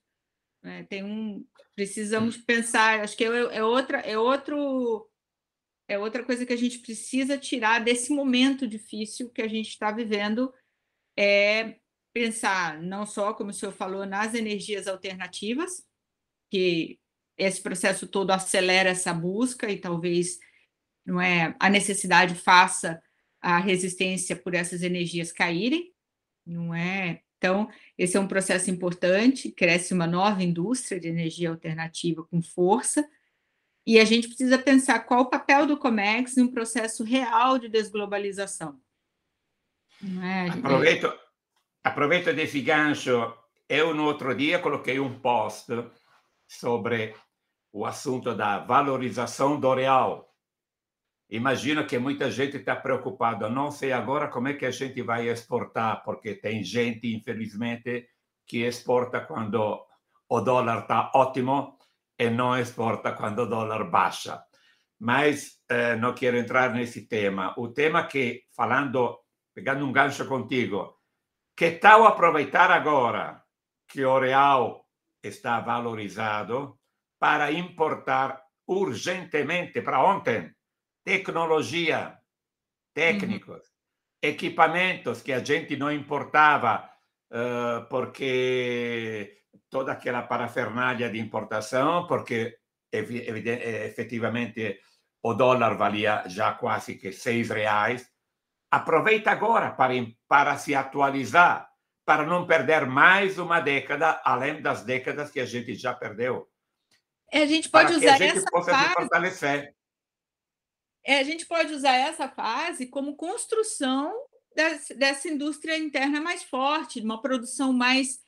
Né? 0.62 0.84
Tem 0.84 1.02
um, 1.02 1.44
precisamos 1.74 2.36
pensar, 2.36 3.00
acho 3.00 3.16
que 3.16 3.24
é, 3.24 3.56
é, 3.56 3.64
outra, 3.64 3.98
é 3.98 4.18
outro, 4.18 5.08
é 5.88 5.98
outra 5.98 6.24
coisa 6.24 6.46
que 6.46 6.52
a 6.52 6.58
gente 6.58 6.78
precisa 6.78 7.38
tirar 7.38 7.80
desse 7.80 8.12
momento 8.12 8.66
difícil 8.66 9.30
que 9.30 9.42
a 9.42 9.48
gente 9.48 9.68
está 9.68 9.90
vivendo, 9.90 10.52
é 11.16 11.76
pensar 12.12 12.80
não 12.82 13.06
só, 13.06 13.32
como 13.32 13.50
o 13.50 13.54
senhor 13.54 13.72
falou, 13.72 14.04
nas 14.06 14.34
energias 14.34 14.86
alternativas, 14.86 15.84
que 16.50 16.98
esse 17.36 17.62
processo 17.62 18.06
todo 18.06 18.30
acelera 18.30 18.90
essa 18.90 19.12
busca 19.12 19.70
e 19.70 19.78
talvez 19.78 20.38
não 21.04 21.20
é 21.20 21.56
a 21.58 21.68
necessidade 21.68 22.34
faça 22.34 23.02
a 23.40 23.58
resistência 23.58 24.36
por 24.36 24.54
essas 24.54 24.82
energias 24.82 25.32
caírem, 25.32 25.92
não 26.46 26.74
é? 26.74 27.22
Então, 27.38 27.68
esse 27.98 28.16
é 28.16 28.20
um 28.20 28.28
processo 28.28 28.70
importante, 28.70 29.50
cresce 29.50 29.92
uma 29.92 30.06
nova 30.06 30.44
indústria 30.44 31.00
de 31.00 31.08
energia 31.08 31.50
alternativa 31.50 32.24
com 32.24 32.40
força, 32.40 33.04
e 33.84 33.98
a 33.98 34.04
gente 34.04 34.28
precisa 34.28 34.56
pensar 34.58 35.00
qual 35.00 35.22
o 35.22 35.30
papel 35.30 35.66
do 35.66 35.76
Comex 35.76 36.36
num 36.36 36.46
processo 36.46 37.02
real 37.02 37.58
de 37.58 37.68
desglobalização. 37.68 38.80
É, 40.22 40.50
aproveito, 40.50 41.12
aproveito 41.84 42.62
gancho. 42.62 43.34
Eu, 43.68 43.94
no 43.94 44.04
outro 44.04 44.34
dia, 44.34 44.58
coloquei 44.58 44.98
um 44.98 45.18
post 45.20 45.66
sobre 46.46 47.14
o 47.72 47.86
assunto 47.86 48.34
da 48.34 48.58
valorização 48.58 49.58
do 49.58 49.72
real. 49.74 50.28
Imagino 51.30 51.86
que 51.86 51.98
muita 51.98 52.30
gente 52.30 52.58
está 52.58 52.76
preocupada. 52.76 53.48
Não 53.48 53.70
sei 53.70 53.92
agora 53.92 54.28
como 54.28 54.48
é 54.48 54.52
que 54.52 54.66
a 54.66 54.70
gente 54.70 55.00
vai 55.00 55.30
exportar, 55.30 56.02
porque 56.04 56.34
tem 56.34 56.62
gente, 56.62 57.14
infelizmente, 57.14 58.06
que 58.46 58.66
exporta 58.66 59.20
quando 59.20 59.82
o 60.28 60.40
dólar 60.40 60.80
está 60.80 61.10
ótimo 61.14 61.78
e 62.18 62.28
não 62.28 62.58
exporta 62.58 63.12
quando 63.12 63.44
o 63.44 63.46
dólar 63.46 63.84
baixa. 63.84 64.42
Mas 64.98 65.58
eh, 65.70 65.96
não 65.96 66.12
quero 66.12 66.36
entrar 66.36 66.74
nesse 66.74 67.08
tema. 67.08 67.54
O 67.56 67.68
tema 67.68 68.06
que, 68.06 68.42
falando, 68.54 69.21
pegando 69.54 69.84
um 69.84 69.92
gancho 69.92 70.26
contigo, 70.26 70.98
que 71.56 71.72
tal 71.72 72.06
aproveitar 72.06 72.70
agora 72.70 73.44
que 73.86 74.04
o 74.04 74.18
real 74.18 74.88
está 75.22 75.60
valorizado 75.60 76.78
para 77.18 77.52
importar 77.52 78.42
urgentemente 78.66 79.82
para 79.82 80.02
ontem 80.02 80.54
tecnologia, 81.04 82.18
técnicos, 82.94 83.58
uhum. 83.58 84.30
equipamentos 84.30 85.22
que 85.22 85.32
a 85.32 85.42
gente 85.42 85.76
não 85.76 85.90
importava 85.90 86.88
uh, 87.30 87.86
porque 87.88 89.42
toda 89.68 89.92
aquela 89.92 90.22
parafernália 90.22 91.10
de 91.10 91.18
importação, 91.18 92.06
porque 92.06 92.58
efetivamente 92.92 94.78
o 95.22 95.34
dólar 95.34 95.76
valia 95.76 96.24
já 96.28 96.52
quase 96.52 96.96
que 96.96 97.10
seis 97.12 97.48
reais. 97.48 98.11
Aproveita 98.72 99.30
agora 99.30 99.70
para, 99.70 99.92
para 100.26 100.56
se 100.56 100.74
atualizar 100.74 101.70
para 102.06 102.24
não 102.24 102.46
perder 102.46 102.86
mais 102.86 103.38
uma 103.38 103.60
década, 103.60 104.18
além 104.24 104.62
das 104.62 104.82
décadas 104.82 105.30
que 105.30 105.38
a 105.38 105.44
gente 105.44 105.74
já 105.74 105.92
perdeu. 105.94 106.50
É, 107.30 107.42
a 107.42 107.46
gente 107.46 107.68
pode 107.68 107.92
usar 107.92 108.18
essa 108.18 108.50
fase. 108.50 109.74
É, 111.04 111.18
a 111.18 111.22
gente 111.22 111.44
pode 111.44 111.74
usar 111.74 111.94
essa 111.94 112.28
fase 112.28 112.86
como 112.86 113.14
construção 113.14 114.10
dessa, 114.56 114.94
dessa 114.94 115.28
indústria 115.28 115.76
interna 115.76 116.18
mais 116.18 116.42
forte, 116.42 117.00
uma 117.00 117.20
produção 117.20 117.74
mais 117.74 118.20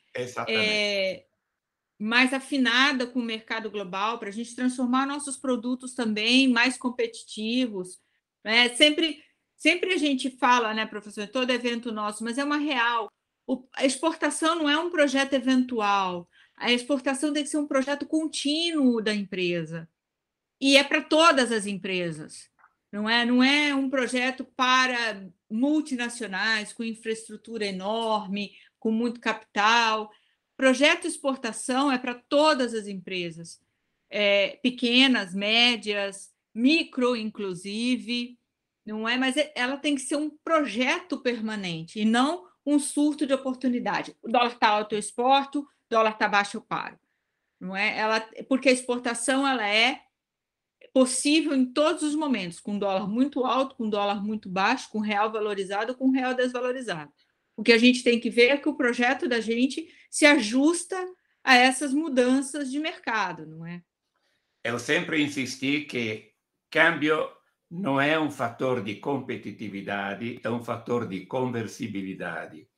é, 0.47 1.25
mais 1.99 2.35
afinada 2.35 3.07
com 3.07 3.19
o 3.19 3.25
mercado 3.25 3.71
global, 3.71 4.19
para 4.19 4.29
a 4.29 4.33
gente 4.33 4.55
transformar 4.55 5.07
nossos 5.07 5.39
produtos 5.39 5.95
também 5.95 6.49
mais 6.49 6.77
competitivos. 6.77 7.99
Né? 8.45 8.69
Sempre, 8.71 9.23
sempre 9.65 9.95
a 9.95 9.97
gente 9.97 10.31
fala, 10.31 10.75
né, 10.75 10.85
professor, 10.85 11.27
todo 11.27 11.51
evento 11.51 11.91
nosso, 11.91 12.23
mas 12.23 12.39
é 12.39 12.45
uma 12.45 12.59
real 12.59 13.09
o, 13.47 13.67
a 13.75 13.85
exportação 13.85 14.57
não 14.57 14.69
é 14.69 14.79
um 14.79 14.91
projeto 14.91 15.35
eventual. 15.35 16.29
A 16.57 16.73
exportação 16.73 17.33
tem 17.33 17.43
que 17.43 17.51
ser 17.51 17.59
um 17.59 17.67
projeto 17.67 18.07
contínuo 18.07 19.03
da 19.03 19.15
empresa. 19.15 19.89
E 20.61 20.77
é 20.77 20.85
para 20.85 21.03
todas 21.03 21.53
as 21.53 21.67
empresas. 21.67 22.49
Não 22.91 23.09
é, 23.09 23.25
não 23.25 23.43
é 23.43 23.75
um 23.75 23.91
projeto 23.91 24.45
para 24.57 25.29
multinacionais 25.51 26.73
com 26.73 26.85
infraestrutura 26.85 27.67
enorme, 27.67 28.53
com 28.79 28.91
muito 28.91 29.21
capital. 29.21 30.11
Projeto 30.57 31.07
exportação 31.07 31.91
é 31.91 31.99
para 31.99 32.15
todas 32.15 32.73
as 32.73 32.87
empresas, 32.87 33.61
é, 34.09 34.59
pequenas, 34.63 35.35
médias, 35.35 36.33
micro, 36.55 37.17
inclusive, 37.17 38.39
não 38.85 39.09
é? 39.09 39.17
Mas 39.17 39.37
é, 39.37 39.53
ela 39.55 39.77
tem 39.77 39.95
que 39.95 40.03
ser 40.03 40.17
um 40.17 40.31
projeto 40.31 41.19
permanente 41.19 42.01
e 42.01 42.05
não 42.05 42.47
um 42.67 42.79
surto 42.79 43.27
de 43.27 43.35
oportunidade. 43.35 44.17
O 44.23 44.29
dólar 44.29 44.53
está 44.53 44.69
alto, 44.69 44.95
eu 44.95 44.99
exporto, 44.99 45.61
o 45.61 45.67
dólar 45.89 46.13
está 46.13 46.29
baixo, 46.29 46.57
eu 46.57 46.61
paro. 46.61 46.99
Não 47.61 47.77
é? 47.77 47.97
Ela, 47.97 48.21
porque 48.49 48.69
a 48.69 48.73
exportação 48.73 49.47
ela 49.47 49.67
é 49.67 50.01
possível 50.93 51.55
em 51.55 51.65
todos 51.67 52.03
os 52.03 52.15
momentos, 52.15 52.61
com 52.61 52.79
dólar 52.79 53.09
muito 53.09 53.45
alto, 53.45 53.75
com 53.75 53.89
dólar 53.89 54.23
muito 54.23 54.49
baixo, 54.49 54.89
com 54.91 55.01
real 55.01 55.33
valorizado, 55.33 55.95
com 55.95 56.11
real 56.11 56.35
desvalorizado. 56.35 57.13
O 57.57 57.63
que 57.63 57.73
a 57.73 57.79
gente 57.79 58.03
tem 58.03 58.21
que 58.21 58.31
ver 58.31 58.49
é 58.49 58.57
que 58.57 58.69
o 58.69 58.77
projeto 58.77 59.29
da 59.29 59.41
gente 59.41 59.89
se 60.11 60.27
ajusta 60.27 60.97
a 61.43 61.57
essas 61.57 61.93
mudanças 61.93 62.71
de 62.71 62.79
mercado, 62.79 63.47
não 63.47 63.67
é? 63.67 63.83
Eu 64.63 64.79
sempre 64.79 65.23
insisti 65.23 65.83
que 65.83 66.33
câmbio 66.71 67.29
não 67.77 68.01
é 68.01 68.19
um 68.19 68.31
fator 68.31 68.85
de 68.85 68.95
competitividade, 68.97 70.41
é 70.45 70.49
um 70.49 70.63
fator 70.63 71.09
de 71.09 71.27
conversibilidade. 71.27 72.69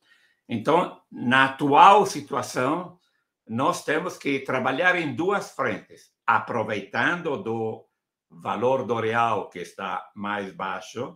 Então, 0.49 0.99
na 1.11 1.45
atual 1.45 2.03
situação, 2.07 2.99
nós 3.47 3.85
temos 3.85 4.17
que 4.17 4.39
trabalhar 4.39 4.95
em 4.95 5.13
duas 5.13 5.51
frentes, 5.51 6.11
aproveitando 6.25 7.37
do 7.37 7.85
valor 8.27 8.87
do 8.87 8.99
real 8.99 9.51
que 9.51 9.59
está 9.59 10.09
mais 10.15 10.51
baixo. 10.51 11.15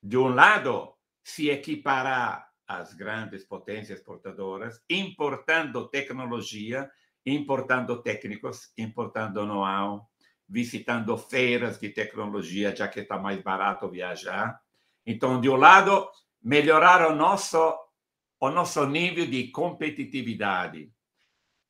De 0.00 0.16
um 0.16 0.28
lado, 0.28 0.94
se 1.24 1.50
equiparar 1.50 2.48
às 2.68 2.94
grandes 2.94 3.44
potências 3.44 3.98
exportadoras, 3.98 4.80
importando 4.88 5.88
tecnologia, 5.88 6.88
importando 7.26 8.00
técnicos, 8.00 8.72
importando 8.78 9.44
know-how, 9.44 10.07
visitando 10.48 11.16
feiras 11.18 11.78
de 11.78 11.90
tecnologia, 11.90 12.74
já 12.74 12.88
que 12.88 13.00
está 13.00 13.18
mais 13.18 13.42
barato 13.42 13.90
viajar. 13.90 14.58
Então, 15.04 15.40
de 15.40 15.48
um 15.48 15.56
lado, 15.56 16.08
melhorar 16.42 17.10
o 17.10 17.14
nosso, 17.14 17.76
o 18.40 18.50
nosso 18.50 18.86
nível 18.86 19.26
de 19.26 19.50
competitividade. 19.50 20.90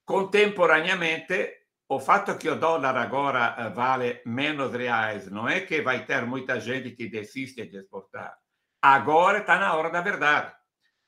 Contemporaneamente, 0.04 1.54
o 1.88 1.98
fato 1.98 2.36
que 2.38 2.48
o 2.48 2.56
dólar 2.58 2.96
agora 2.96 3.56
eh, 3.58 3.70
vale 3.70 4.22
menos 4.24 4.72
reais 4.72 5.30
não 5.30 5.48
é 5.48 5.60
que 5.60 5.80
vai 5.80 6.04
ter 6.04 6.24
muita 6.26 6.60
gente 6.60 6.92
que 6.92 7.08
desiste 7.08 7.66
de 7.66 7.78
exportar. 7.78 8.36
Agora 8.80 9.38
está 9.38 9.58
na 9.58 9.74
hora 9.74 9.90
da 9.90 10.00
verdade. 10.00 10.52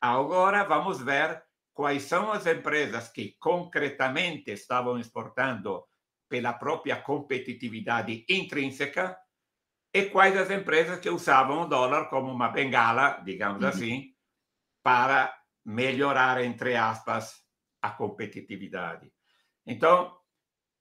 Agora 0.00 0.64
vamos 0.64 1.00
ver 1.00 1.42
quais 1.74 2.02
são 2.04 2.32
as 2.32 2.46
empresas 2.46 3.08
que 3.08 3.36
concretamente 3.38 4.50
estavam 4.50 4.98
exportando 4.98 5.84
pela 6.30 6.52
própria 6.52 6.96
competitividade 6.96 8.24
intrínseca 8.28 9.18
e 9.92 10.04
quais 10.06 10.36
as 10.36 10.48
empresas 10.48 11.00
que 11.00 11.10
usavam 11.10 11.62
o 11.62 11.66
dólar 11.66 12.08
como 12.08 12.32
uma 12.32 12.48
bengala, 12.48 13.20
digamos 13.24 13.62
uhum. 13.62 13.68
assim, 13.68 14.14
para 14.82 15.36
melhorar, 15.64 16.42
entre 16.42 16.76
aspas, 16.76 17.34
a 17.82 17.90
competitividade. 17.90 19.12
Então, 19.66 20.16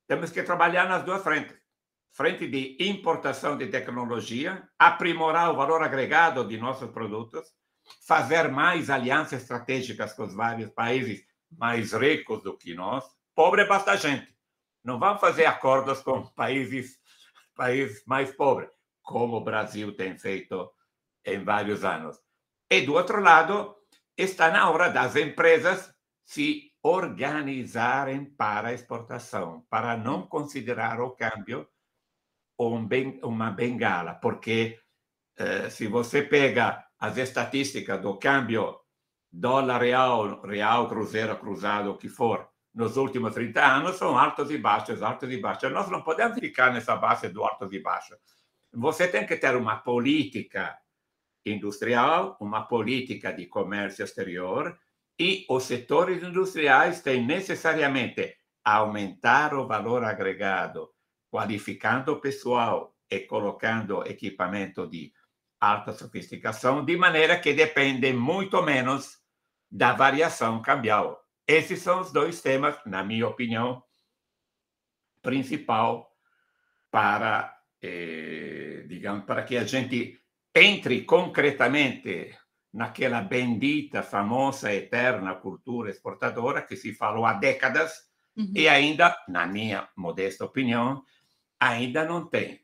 temos 0.07 0.31
que 0.31 0.43
trabalhar 0.43 0.87
nas 0.87 1.03
duas 1.03 1.23
frentes. 1.23 1.57
Frente 2.11 2.47
de 2.47 2.77
importação 2.79 3.57
de 3.57 3.67
tecnologia, 3.67 4.67
aprimorar 4.77 5.51
o 5.51 5.55
valor 5.55 5.81
agregado 5.81 6.47
de 6.47 6.57
nossos 6.57 6.91
produtos, 6.91 7.47
fazer 8.05 8.49
mais 8.51 8.89
alianças 8.89 9.41
estratégicas 9.41 10.13
com 10.13 10.23
os 10.23 10.33
vários 10.35 10.69
países 10.71 11.23
mais 11.51 11.93
ricos 11.93 12.43
do 12.43 12.55
que 12.55 12.75
nós. 12.75 13.03
Pobre 13.33 13.65
basta 13.65 13.97
gente. 13.97 14.38
Não 14.83 14.99
vamos 14.99 15.19
fazer 15.19 15.45
acordos 15.45 16.01
com 16.01 16.25
países, 16.27 16.99
países 17.55 18.03
mais 18.05 18.31
pobres, 18.31 18.69
como 19.01 19.37
o 19.37 19.43
Brasil 19.43 19.95
tem 19.95 20.17
feito 20.17 20.71
em 21.25 21.43
vários 21.43 21.83
anos. 21.83 22.19
E 22.69 22.81
do 22.81 22.93
outro 22.93 23.21
lado, 23.21 23.75
está 24.17 24.51
na 24.51 24.69
hora 24.69 24.89
das 24.89 25.15
empresas 25.15 25.93
se 26.25 26.71
organizarem 26.81 28.25
para 28.25 28.73
exportação, 28.73 29.65
para 29.69 29.97
não 29.97 30.27
considerar 30.27 31.01
o 31.01 31.11
câmbio 31.11 31.67
um 32.59 32.87
uma 33.23 33.51
bengala, 33.51 34.15
porque 34.15 34.79
eh, 35.37 35.69
se 35.69 35.87
você 35.87 36.21
pega 36.21 36.85
as 36.99 37.17
estatísticas 37.17 38.01
do 38.01 38.17
câmbio 38.17 38.77
dólar 39.31 39.81
real, 39.81 40.41
real, 40.41 40.89
cruzeiro, 40.89 41.37
cruzado, 41.37 41.91
o 41.91 41.97
que 41.97 42.09
for, 42.09 42.49
nos 42.79 42.95
últimos 42.95 43.33
30 43.33 43.61
anos, 43.61 43.97
são 43.97 44.17
altos 44.17 44.49
e 44.49 44.57
baixos, 44.57 45.03
altos 45.03 45.29
e 45.29 45.37
baixos. 45.37 45.69
Nós 45.69 45.89
não 45.89 46.01
podemos 46.01 46.39
ficar 46.39 46.71
nessa 46.71 46.95
base 46.95 47.27
do 47.27 47.43
altos 47.43 47.73
e 47.73 47.79
baixos. 47.79 48.17
Você 48.71 49.05
tem 49.05 49.27
que 49.27 49.35
ter 49.35 49.53
uma 49.57 49.75
política 49.75 50.79
industrial, 51.45 52.37
uma 52.39 52.61
política 52.61 53.33
de 53.33 53.47
comércio 53.47 54.05
exterior, 54.05 54.79
e 55.19 55.45
os 55.49 55.63
setores 55.63 56.23
industriais 56.23 57.01
têm 57.01 57.25
necessariamente 57.25 58.37
aumentar 58.63 59.53
o 59.53 59.67
valor 59.67 60.05
agregado, 60.05 60.89
qualificando 61.29 62.13
o 62.13 62.21
pessoal 62.21 62.95
e 63.11 63.19
colocando 63.19 64.07
equipamento 64.07 64.87
de 64.87 65.11
alta 65.59 65.91
sofisticação, 65.91 66.85
de 66.85 66.95
maneira 66.95 67.37
que 67.37 67.51
depende 67.51 68.13
muito 68.13 68.63
menos 68.63 69.19
da 69.69 69.91
variação 69.91 70.61
cambial. 70.61 71.28
Esses 71.49 71.81
são 71.81 72.01
os 72.01 72.11
dois 72.13 72.43
temas, 72.43 72.77
na 72.85 73.03
minha 73.03 73.27
opinião, 73.27 73.83
principal 75.19 76.15
para, 76.91 77.59
eh, 77.81 78.85
digamos, 78.87 79.25
para 79.25 79.41
que 79.41 79.57
a 79.57 79.63
gente 79.63 80.21
entre 80.53 81.05
concretamente 81.05 82.37
naquela 82.71 83.21
bendita, 83.21 84.03
famosa, 84.03 84.71
eterna 84.71 85.33
cultura 85.33 85.89
exportadora 85.89 86.61
que 86.61 86.75
se 86.75 86.93
falou 86.93 87.25
há 87.25 87.33
décadas 87.33 87.93
uhum. 88.37 88.53
e 88.55 88.69
ainda, 88.69 89.17
na 89.27 89.47
minha 89.47 89.89
modesta 89.97 90.45
opinião, 90.45 91.03
ainda 91.59 92.05
não 92.05 92.29
tem. 92.29 92.63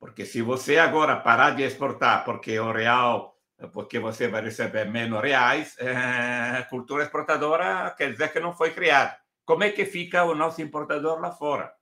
Porque 0.00 0.24
se 0.24 0.40
você 0.40 0.78
agora 0.78 1.20
parar 1.20 1.50
de 1.50 1.62
exportar 1.62 2.24
porque 2.24 2.58
o 2.58 2.72
real, 2.72 3.33
porque 3.72 3.98
você 3.98 4.28
vai 4.28 4.42
receber 4.42 4.84
menos 4.90 5.20
reais, 5.20 5.76
é, 5.78 6.62
cultura 6.68 7.04
exportadora 7.04 7.90
quer 7.96 8.12
dizer 8.12 8.32
que 8.32 8.40
não 8.40 8.54
foi 8.54 8.72
criada. 8.72 9.16
Como 9.44 9.64
é 9.64 9.70
que 9.70 9.84
fica 9.84 10.24
o 10.24 10.34
nosso 10.34 10.62
importador 10.62 11.20
lá 11.20 11.30
fora? 11.30 11.72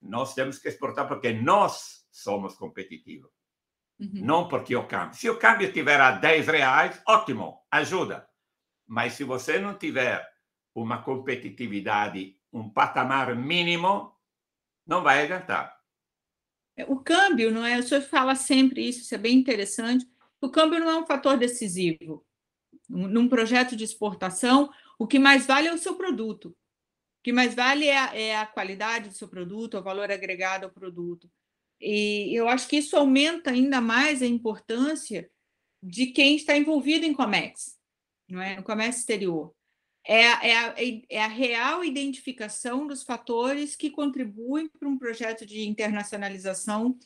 Nós 0.00 0.34
temos 0.34 0.58
que 0.58 0.68
exportar 0.68 1.08
porque 1.08 1.32
nós 1.32 2.06
somos 2.10 2.54
competitivos. 2.54 3.30
Uhum. 3.98 4.10
Não 4.14 4.48
porque 4.48 4.76
o 4.76 4.86
câmbio. 4.86 5.14
Se 5.14 5.30
o 5.30 5.38
câmbio 5.38 5.68
estiver 5.68 6.00
a 6.00 6.12
10 6.12 6.46
reais, 6.48 7.00
ótimo, 7.06 7.60
ajuda. 7.70 8.28
Mas 8.86 9.14
se 9.14 9.24
você 9.24 9.58
não 9.58 9.78
tiver 9.78 10.26
uma 10.74 11.02
competitividade, 11.02 12.36
um 12.52 12.68
patamar 12.68 13.34
mínimo, 13.34 14.14
não 14.86 15.02
vai 15.02 15.24
adiantar. 15.24 15.74
É, 16.76 16.84
o 16.84 16.96
câmbio, 16.98 17.50
não 17.50 17.64
é? 17.64 17.78
O 17.78 17.82
senhor 17.82 18.02
fala 18.02 18.34
sempre 18.34 18.86
isso, 18.88 19.00
isso 19.00 19.14
é 19.14 19.18
bem 19.18 19.36
interessante. 19.36 20.06
O 20.44 20.50
câmbio 20.50 20.78
não 20.78 20.90
é 20.90 20.96
um 20.96 21.06
fator 21.06 21.38
decisivo. 21.38 22.24
Num 22.86 23.28
projeto 23.28 23.74
de 23.74 23.82
exportação, 23.82 24.70
o 24.98 25.06
que 25.06 25.18
mais 25.18 25.46
vale 25.46 25.68
é 25.68 25.72
o 25.72 25.78
seu 25.78 25.96
produto. 25.96 26.48
O 26.48 27.22
que 27.22 27.32
mais 27.32 27.54
vale 27.54 27.86
é 27.86 27.96
a, 27.96 28.14
é 28.14 28.36
a 28.36 28.46
qualidade 28.46 29.08
do 29.08 29.14
seu 29.14 29.26
produto, 29.26 29.78
o 29.78 29.82
valor 29.82 30.10
agregado 30.10 30.66
ao 30.66 30.70
produto. 30.70 31.30
E 31.80 32.30
eu 32.38 32.46
acho 32.46 32.68
que 32.68 32.76
isso 32.76 32.94
aumenta 32.94 33.50
ainda 33.50 33.80
mais 33.80 34.20
a 34.20 34.26
importância 34.26 35.30
de 35.82 36.08
quem 36.08 36.36
está 36.36 36.54
envolvido 36.54 37.06
em 37.06 37.14
Comex, 37.14 37.78
não 38.28 38.42
é? 38.42 38.56
no 38.56 38.62
comércio 38.62 39.00
exterior. 39.00 39.54
É, 40.06 40.50
é, 40.50 40.58
a, 40.58 40.74
é 41.08 41.22
a 41.22 41.26
real 41.26 41.82
identificação 41.82 42.86
dos 42.86 43.02
fatores 43.02 43.74
que 43.74 43.88
contribuem 43.88 44.68
para 44.68 44.86
um 44.86 44.98
projeto 44.98 45.46
de 45.46 45.66
internacionalização 45.66 46.98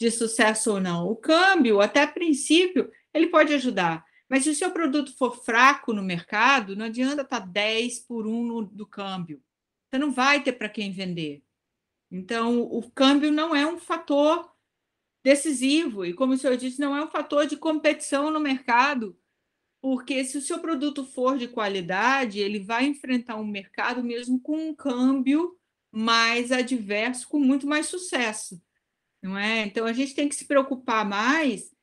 de 0.00 0.10
sucesso 0.10 0.72
ou 0.72 0.80
não. 0.80 1.06
O 1.06 1.14
câmbio, 1.14 1.80
até 1.80 2.06
princípio, 2.06 2.90
ele 3.12 3.26
pode 3.26 3.52
ajudar, 3.52 4.02
mas 4.28 4.44
se 4.44 4.50
o 4.50 4.54
seu 4.54 4.70
produto 4.70 5.14
for 5.16 5.44
fraco 5.44 5.92
no 5.92 6.02
mercado, 6.02 6.74
não 6.74 6.86
adianta 6.86 7.20
estar 7.20 7.40
10 7.40 8.00
por 8.00 8.26
1 8.26 8.44
no, 8.44 8.62
do 8.62 8.86
câmbio. 8.86 9.42
Você 9.90 9.98
não 9.98 10.10
vai 10.10 10.42
ter 10.42 10.52
para 10.52 10.70
quem 10.70 10.90
vender. 10.90 11.42
Então, 12.10 12.62
o 12.62 12.90
câmbio 12.90 13.30
não 13.30 13.54
é 13.54 13.66
um 13.66 13.78
fator 13.78 14.50
decisivo, 15.22 16.06
e 16.06 16.14
como 16.14 16.32
o 16.32 16.38
senhor 16.38 16.56
disse, 16.56 16.80
não 16.80 16.96
é 16.96 17.04
um 17.04 17.10
fator 17.10 17.46
de 17.46 17.56
competição 17.56 18.30
no 18.30 18.40
mercado, 18.40 19.18
porque 19.82 20.24
se 20.24 20.38
o 20.38 20.40
seu 20.40 20.60
produto 20.60 21.04
for 21.04 21.36
de 21.36 21.46
qualidade, 21.46 22.38
ele 22.38 22.58
vai 22.58 22.86
enfrentar 22.86 23.36
um 23.36 23.46
mercado 23.46 24.02
mesmo 24.02 24.40
com 24.40 24.70
um 24.70 24.74
câmbio 24.74 25.58
mais 25.92 26.50
adverso, 26.50 27.28
com 27.28 27.38
muito 27.38 27.66
mais 27.66 27.86
sucesso, 27.86 28.60
não 29.22 29.36
é? 29.36 29.60
Então, 29.62 29.86
a 29.86 29.92
gente 29.92 30.14
tem 30.14 30.28
que 30.28 30.34
se 30.34 30.46
preocupar 30.46 31.08
mais 31.08 31.74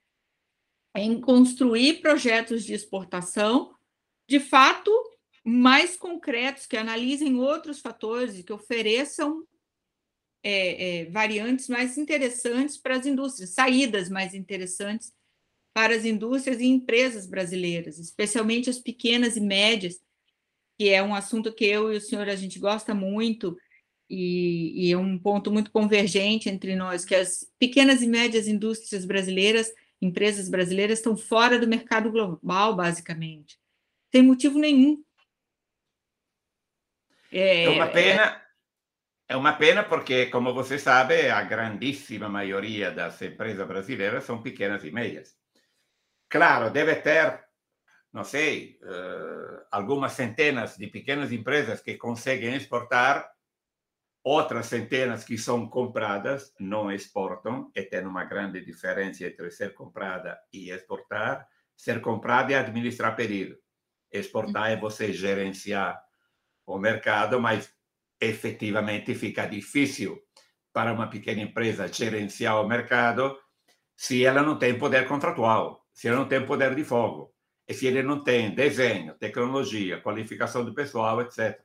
em 0.96 1.20
construir 1.22 2.02
projetos 2.02 2.64
de 2.64 2.74
exportação, 2.74 3.76
de 4.28 4.40
fato, 4.40 4.92
mais 5.46 5.96
concretos, 5.96 6.66
que 6.66 6.76
analisem 6.76 7.40
outros 7.40 7.80
fatores 7.80 8.38
e 8.38 8.44
que 8.44 8.52
ofereçam 8.52 9.46
é, 10.44 11.02
é, 11.02 11.06
variantes 11.06 11.68
mais 11.68 11.98
interessantes 11.98 12.78
para 12.78 12.96
as 12.96 13.06
indústrias, 13.06 13.52
saídas 13.52 14.10
mais 14.10 14.34
interessantes 14.34 15.14
para 15.74 15.96
as 15.96 16.06
indústrias 16.06 16.60
e 16.60 16.66
empresas 16.66 17.28
brasileiras, 17.28 18.00
especialmente 18.00 18.70
as 18.70 18.80
pequenas 18.80 19.36
e 19.38 19.42
médias, 19.42 20.00
que 20.78 20.90
é 20.90 21.04
um 21.04 21.14
assunto 21.14 21.54
que 21.54 21.66
eu 21.66 21.94
e 21.94 21.98
o 21.98 22.02
senhor 22.02 22.28
a 22.28 22.36
gente 22.36 22.60
gosta 22.60 22.96
muito 22.96 23.56
e, 24.10 24.88
e 24.88 24.92
é 24.92 24.98
um 24.98 25.18
ponto 25.18 25.52
muito 25.52 25.72
convergente 25.72 26.50
entre 26.50 26.76
nós, 26.76 27.04
que 27.04 27.16
as 27.16 27.46
pequenas 27.60 28.02
e 28.02 28.08
médias 28.08 28.48
indústrias 28.48 29.06
brasileiras, 29.06 29.72
empresas 30.02 30.50
brasileiras, 30.50 31.00
estão 31.00 31.18
fora 31.18 31.60
do 31.60 31.68
mercado 31.68 32.12
global, 32.12 32.76
basicamente, 32.76 33.58
sem 34.12 34.22
motivo 34.22 34.58
nenhum. 34.58 35.04
É, 37.32 37.66
é 37.66 37.70
uma 37.70 37.88
pena, 37.88 38.42
é 39.28 39.36
uma 39.36 39.54
pena 39.54 39.84
porque, 39.84 40.28
como 40.28 40.54
você 40.54 40.80
sabe, 40.80 41.30
a 41.30 41.42
grandíssima 41.44 42.30
maioria 42.30 42.92
das 42.92 43.22
empresas 43.22 43.68
brasileiras 43.68 44.24
são 44.24 44.42
pequenas 44.42 44.84
e 44.86 44.92
médias. 44.92 45.36
Claro, 46.30 46.70
deve 46.70 46.96
ter, 46.96 47.44
não 48.14 48.24
sei, 48.24 48.80
uh, 48.84 49.66
algumas 49.70 50.14
centenas 50.14 50.78
de 50.78 50.88
pequenas 50.88 51.32
empresas 51.32 51.82
que 51.82 51.96
conseguem 51.96 52.56
exportar, 52.56 53.30
outras 54.28 54.66
centenas 54.66 55.24
que 55.24 55.38
são 55.38 55.70
compradas, 55.70 56.54
não 56.60 56.92
exportam, 56.92 57.72
e 57.74 57.82
tem 57.82 58.06
uma 58.06 58.26
grande 58.26 58.60
diferença 58.60 59.26
entre 59.26 59.50
ser 59.50 59.74
comprada 59.74 60.38
e 60.52 60.70
exportar. 60.70 61.48
Ser 61.78 62.02
comprada 62.02 62.52
é 62.52 62.58
administrar 62.58 63.16
pedido. 63.16 63.58
Exportar 64.12 64.72
é 64.72 64.76
você 64.76 65.14
gerenciar 65.14 65.98
o 66.66 66.78
mercado, 66.78 67.40
mas 67.40 67.74
efetivamente 68.20 69.16
fica 69.16 69.46
difícil 69.46 70.22
para 70.74 70.92
uma 70.92 71.08
pequena 71.10 71.42
empresa 71.42 71.88
gerenciar 71.88 72.62
o 72.62 72.68
mercado 72.68 73.38
se 73.96 74.26
ela 74.26 74.42
não 74.44 74.60
tem 74.60 74.78
poder 74.78 75.08
contratual, 75.08 75.86
se 75.94 76.10
ela 76.10 76.18
não 76.18 76.28
tem 76.28 76.46
poder 76.46 76.76
de 76.76 76.84
fogo, 76.84 77.34
e 77.66 77.74
se 77.74 77.88
ele 77.88 78.04
não 78.04 78.22
tem 78.22 78.54
desenho, 78.54 79.14
tecnologia, 79.16 80.02
qualificação 80.02 80.66
do 80.66 80.74
pessoal, 80.74 81.22
etc. 81.22 81.60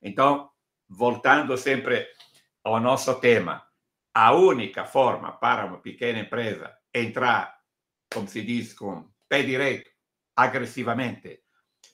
Então, 0.00 0.48
voltando 0.88 1.56
sempre 1.56 2.08
ao 2.64 2.80
nosso 2.80 3.14
tema, 3.20 3.66
a 4.14 4.32
única 4.32 4.84
forma 4.84 5.32
para 5.32 5.66
uma 5.66 5.78
pequena 5.78 6.20
empresa 6.20 6.76
entrar, 6.92 7.60
como 8.12 8.26
se 8.26 8.42
diz, 8.42 8.72
com 8.72 9.08
pé 9.28 9.42
direito, 9.42 9.90
agressivamente 10.34 11.42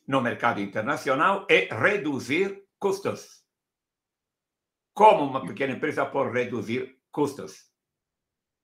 no 0.07 0.21
mercado 0.21 0.61
internacional 0.61 1.47
é 1.51 1.69
reduzir 1.75 2.65
custos. 2.79 3.43
Como 4.93 5.25
uma 5.25 5.45
pequena 5.45 5.73
empresa 5.75 6.07
pode 6.07 6.33
reduzir 6.33 7.01
custos? 7.11 7.71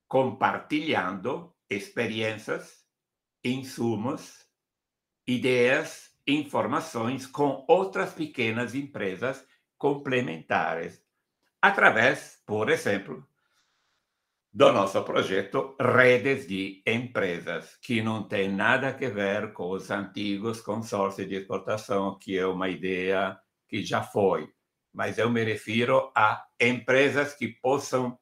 Compartilhando 0.07 1.57
experiências, 1.69 2.85
insumos, 3.43 4.47
ideias, 5.27 6.11
informações 6.27 7.27
com 7.27 7.65
outras 7.69 8.13
pequenas 8.13 8.75
empresas 8.75 9.45
complementares, 9.81 11.03
através, 11.61 12.41
por 12.47 12.71
exemplo, 12.71 13.27
do 14.53 14.73
nosso 14.73 15.03
projeto 15.03 15.75
Redes 15.81 16.47
de 16.47 16.83
Empresas, 16.87 17.77
que 17.83 18.01
não 18.01 18.29
tem 18.29 18.49
nada 18.49 18.89
a 18.89 18.93
ver 18.93 19.53
com 19.53 19.71
os 19.71 19.91
antigos 19.91 20.61
consórcios 20.61 21.29
de 21.29 21.35
exportação, 21.35 22.17
que 22.17 22.39
é 22.39 22.47
uma 22.47 22.69
ideia 22.69 23.37
que 23.69 23.83
já 23.83 24.03
foi 24.03 24.49
mas 24.93 25.19
eu 25.19 25.31
me 25.31 25.43
refiro 25.45 26.11
a 26.15 26.45
empresas 26.61 27.35
que 27.35 27.49
possam 27.49 28.19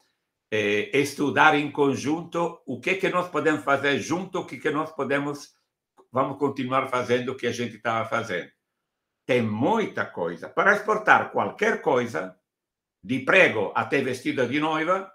é, 0.51 0.97
estudar 0.99 1.55
em 1.55 1.71
conjunto 1.71 2.61
o 2.67 2.81
que 2.81 2.95
que 2.95 3.09
nós 3.09 3.29
podemos 3.29 3.65
fazer 3.65 3.99
junto, 3.99 4.41
o 4.41 4.47
que 4.47 4.59
que 4.59 4.71
nós 4.71 4.93
podemos 4.93 5.57
vamos 6.11 6.39
continuar 6.39 6.89
fazendo 6.89 7.33
o 7.33 7.37
que 7.37 7.47
a 7.47 7.53
gente 7.53 7.77
estava 7.77 8.09
fazendo. 8.09 8.51
Tem 9.29 9.43
muita 9.43 10.07
coisa 10.07 10.49
para 10.49 10.73
exportar 10.75 11.31
qualquer 11.31 11.83
coisa, 11.83 12.35
de 13.05 13.21
prego 13.27 13.73
até 13.77 14.01
vestido 14.01 14.49
de 14.49 14.59
noiva. 14.59 15.13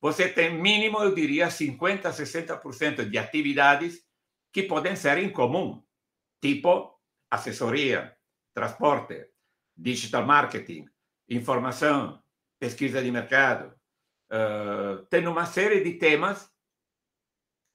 Você 0.00 0.28
tem 0.28 0.60
mínimo, 0.60 0.98
eu 0.98 1.14
diria, 1.14 1.48
50, 1.48 2.10
60% 2.10 3.08
de 3.08 3.16
atividades 3.16 4.04
que 4.52 4.64
podem 4.64 4.96
ser 4.96 5.18
em 5.18 5.30
comum, 5.30 5.80
tipo 6.42 7.00
assessoria, 7.30 8.18
transporte, 8.52 9.28
digital 9.76 10.26
marketing, 10.26 10.86
informação, 11.28 12.20
pesquisa 12.58 13.00
de 13.00 13.12
mercado, 13.12 13.72
uh, 14.32 15.06
tem 15.06 15.24
uma 15.28 15.46
série 15.46 15.84
de 15.84 16.00
temas, 16.00 16.50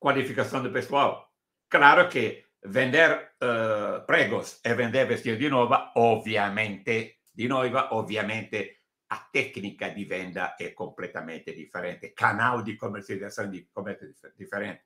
qualificação 0.02 0.62
do 0.62 0.70
pessoal. 0.70 1.32
Claro 1.70 2.10
que 2.10 2.46
vender 2.68 3.36
uh, 3.42 4.06
pregos 4.06 4.60
e 4.64 4.74
vender 4.74 5.08
vestido 5.08 5.38
de 5.38 5.50
noiva, 5.50 5.92
obviamente, 5.96 7.20
di 7.32 7.48
noiva, 7.48 7.94
ovviamente 7.94 8.84
a 9.08 9.28
tecnica 9.32 9.90
di 9.90 10.06
venda 10.06 10.56
è 10.56 10.74
completamente 10.74 11.54
differente, 11.54 12.14
canal 12.14 12.62
di 12.62 12.76
comercialização 12.76 13.50
é 13.52 13.66
completamente 13.72 14.34
diferente. 14.38 14.86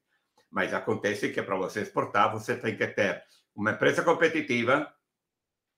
Mas 0.49 0.73
acontece 0.73 1.31
que 1.31 1.41
para 1.41 1.55
você 1.55 1.81
exportar, 1.81 2.31
você 2.31 2.57
tem 2.57 2.75
que 2.75 2.87
ter 2.87 3.23
uma 3.55 3.71
empresa 3.71 4.03
competitiva, 4.03 4.93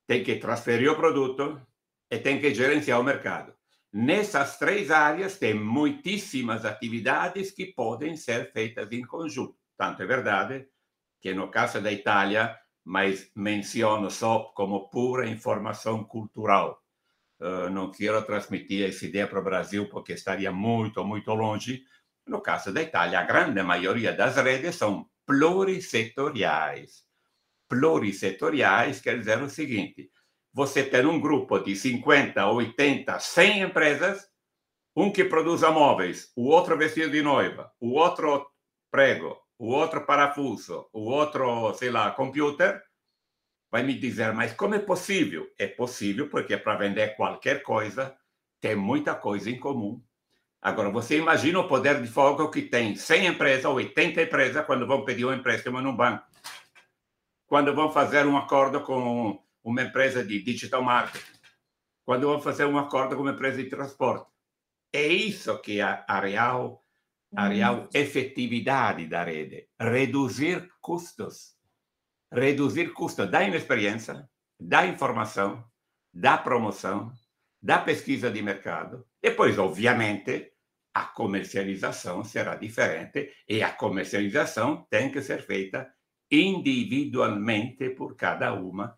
tem 0.05 0.23
que 0.23 0.35
transferir 0.37 0.91
o 0.91 0.95
produto 0.95 1.61
e 2.09 2.17
tem 2.17 2.39
que 2.39 2.53
gerenciar 2.53 2.99
o 2.99 3.03
mercado. 3.03 3.53
Nessas 3.91 4.57
três 4.57 4.89
áreas, 4.89 5.37
tem 5.37 5.53
muitíssimas 5.53 6.65
atividades 6.65 7.51
que 7.51 7.67
podem 7.67 8.17
ser 8.17 8.51
feitas 8.51 8.91
em 8.91 9.03
conjunto. 9.03 9.55
Tanto 9.77 10.01
é 10.01 10.05
verdade 10.05 10.67
que 11.23 11.33
no 11.33 11.49
caso 11.49 11.79
da 11.79 11.89
Itália, 11.89 12.53
mas 12.83 13.31
menciono 13.33 14.11
só 14.11 14.51
como 14.53 14.89
pura 14.89 15.25
informação 15.25 16.03
cultural. 16.03 16.83
Uh, 17.39 17.69
não 17.69 17.89
quero 17.89 18.21
transmitir 18.25 18.89
essa 18.89 19.05
ideia 19.05 19.25
para 19.25 19.39
o 19.39 19.43
Brasil 19.43 19.87
porque 19.89 20.11
estaria 20.11 20.51
muito, 20.51 21.01
muito 21.05 21.33
longe. 21.33 21.81
No 22.27 22.41
caso 22.41 22.73
da 22.73 22.81
Itália, 22.81 23.21
a 23.21 23.23
grande 23.23 23.63
maioria 23.63 24.11
das 24.11 24.35
redes 24.35 24.75
são 24.75 25.09
plurissetoriais. 25.25 27.05
Plurissetoriais 27.69 28.99
quer 28.99 29.17
dizer 29.17 29.41
o 29.41 29.49
seguinte: 29.49 30.11
você 30.51 30.83
tem 30.83 31.05
um 31.05 31.21
grupo 31.21 31.57
de 31.57 31.73
50, 31.73 32.45
80, 32.45 33.17
100 33.17 33.61
empresas, 33.61 34.27
um 34.93 35.09
que 35.09 35.23
produza 35.23 35.71
móveis, 35.71 36.33
o 36.35 36.49
outro 36.49 36.77
vestido 36.77 37.11
de 37.11 37.21
noiva, 37.21 37.71
o 37.79 37.93
outro 37.93 38.45
prego, 38.91 39.42
o 39.63 39.67
outro 39.67 40.05
parafuso, 40.05 40.89
o 40.91 41.09
outro, 41.09 41.73
sei 41.75 41.89
lá, 41.89 42.11
computer, 42.11 42.83
vai 43.71 43.81
me 43.81 43.97
dizer, 43.97 44.33
mas 44.33 44.51
como 44.53 44.75
é 44.75 44.79
possível? 44.79 45.49
É 45.57 45.65
possível 45.67 46.29
porque 46.29 46.57
para 46.57 46.75
vender 46.75 47.15
qualquer 47.15 47.63
coisa 47.63 48.13
tem 48.59 48.75
muita 48.75 49.15
coisa 49.15 49.49
em 49.49 49.57
comum. 49.57 50.03
Agora, 50.61 50.89
você 50.89 51.17
imagina 51.17 51.59
o 51.59 51.67
poder 51.69 52.01
de 52.01 52.09
fogo 52.09 52.49
que 52.49 52.63
tem 52.63 52.97
100 52.97 53.27
empresas 53.27 53.63
ou 53.63 53.75
80 53.75 54.23
empresas 54.23 54.65
quando 54.65 54.85
vão 54.85 55.05
pedir 55.05 55.23
um 55.23 55.33
empréstimo 55.33 55.79
num 55.79 55.95
banco. 55.95 56.27
Quando 57.47 57.73
vão 57.73 57.89
fazer 57.89 58.25
um 58.25 58.35
acordo 58.35 58.81
com 58.81 59.41
uma 59.63 59.81
empresa 59.81 60.25
de 60.25 60.43
digital 60.43 60.83
marketing, 60.83 61.39
quando 62.03 62.27
vão 62.27 62.41
fazer 62.41 62.65
um 62.65 62.77
acordo 62.77 63.15
com 63.15 63.21
uma 63.21 63.31
empresa 63.31 63.63
de 63.63 63.69
transporte. 63.69 64.29
É 64.91 65.07
isso 65.07 65.57
que 65.59 65.79
é 65.79 66.03
a 66.05 66.19
real, 66.19 66.82
a 67.35 67.47
real 67.47 67.89
efetividade 67.93 69.07
da 69.07 69.23
rede. 69.23 69.67
Reduzir 69.79 70.69
custos. 70.81 71.55
Reduzir 72.31 72.93
custos 72.93 73.29
da 73.29 73.43
inexperiência, 73.43 74.27
da 74.59 74.85
informação, 74.85 75.63
da 76.13 76.37
promoção, 76.37 77.11
da 77.61 77.79
pesquisa 77.79 78.29
de 78.29 78.41
mercado. 78.41 79.05
Depois, 79.21 79.57
obviamente, 79.57 80.51
a 80.93 81.05
comercialização 81.05 82.23
será 82.23 82.55
diferente 82.55 83.33
e 83.47 83.63
a 83.63 83.71
comercialização 83.71 84.85
tem 84.89 85.11
que 85.11 85.21
ser 85.21 85.41
feita 85.41 85.91
individualmente 86.29 87.89
por 87.91 88.15
cada 88.15 88.53
uma 88.53 88.97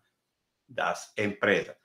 das 0.68 1.12
empresas. 1.16 1.76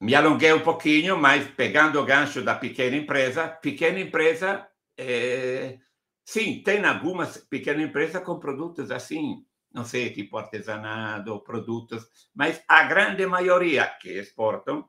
Me 0.00 0.14
alonguei 0.14 0.52
um 0.52 0.60
pouquinho, 0.60 1.16
mas 1.16 1.48
pegando 1.48 2.00
o 2.00 2.04
gancho 2.04 2.42
da 2.42 2.54
pequena 2.54 2.96
empresa, 2.96 3.48
pequena 3.48 3.98
empresa, 3.98 4.67
é, 4.98 5.78
sim, 6.24 6.62
tem 6.62 6.84
algumas 6.84 7.38
pequenas 7.38 7.88
empresas 7.88 8.22
com 8.22 8.38
produtos 8.38 8.90
assim, 8.90 9.46
não 9.72 9.84
sei, 9.84 10.10
tipo 10.12 10.36
artesanato, 10.36 11.40
produtos, 11.40 12.06
mas 12.34 12.62
a 12.66 12.82
grande 12.84 13.24
maioria 13.24 13.86
que 14.00 14.10
exportam 14.10 14.88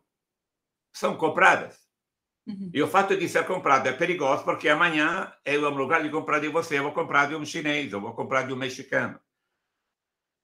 são 0.91 1.15
compradas. 1.15 1.87
Uhum. 2.47 2.71
E 2.73 2.81
o 2.81 2.87
fato 2.87 3.15
de 3.15 3.29
ser 3.29 3.45
comprado 3.45 3.87
é 3.87 3.93
perigoso 3.93 4.43
porque 4.43 4.67
amanhã, 4.67 5.31
eu, 5.45 5.61
no 5.61 5.77
lugar 5.77 6.01
de 6.01 6.09
comprar 6.09 6.39
de 6.39 6.47
você, 6.47 6.79
eu 6.79 6.83
vou 6.83 6.93
comprar 6.93 7.27
de 7.27 7.35
um 7.35 7.45
chinês, 7.45 7.93
eu 7.93 8.01
vou 8.01 8.13
comprar 8.15 8.47
de 8.47 8.53
um 8.53 8.57
mexicano. 8.57 9.19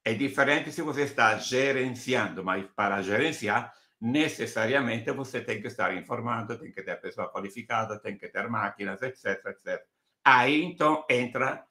É 0.03 0.13
diferente 0.13 0.71
se 0.71 0.83
você 0.83 1.01
está 1.01 1.35
gerenciando, 1.39 2.43
mas 2.43 2.63
para 2.75 3.01
gerenciar, 3.01 3.73
necessariamente 4.05 5.11
você 5.11 5.41
tem 5.41 5.59
que 5.59 5.65
estar 5.65 5.97
informado, 5.97 6.59
tem 6.59 6.71
que 6.71 6.83
ter 6.83 7.01
pessoa 7.01 7.31
qualificada, 7.31 7.99
tem 7.99 8.15
que 8.15 8.27
ter 8.29 8.47
máquinas, 8.47 9.01
etc, 9.01 9.43
etc. 9.47 9.83
Aí, 10.23 10.63
então, 10.63 11.03
entra 11.09 11.65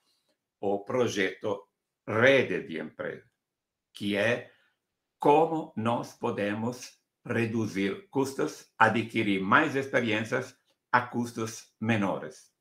o 0.61 0.81
projeto 0.81 1.68
Rede 2.05 2.66
de 2.66 2.81
Empresa, 2.81 3.25
que 3.92 4.16
é 4.16 4.51
como 5.16 5.73
nós 5.77 6.12
podemos 6.12 6.99
reduzir 7.25 8.09
custos, 8.11 8.68
adquirir 8.77 9.40
mais 9.40 9.77
experiências 9.77 10.59
a 10.90 11.03
custos 11.03 11.73
menores. 11.81 12.53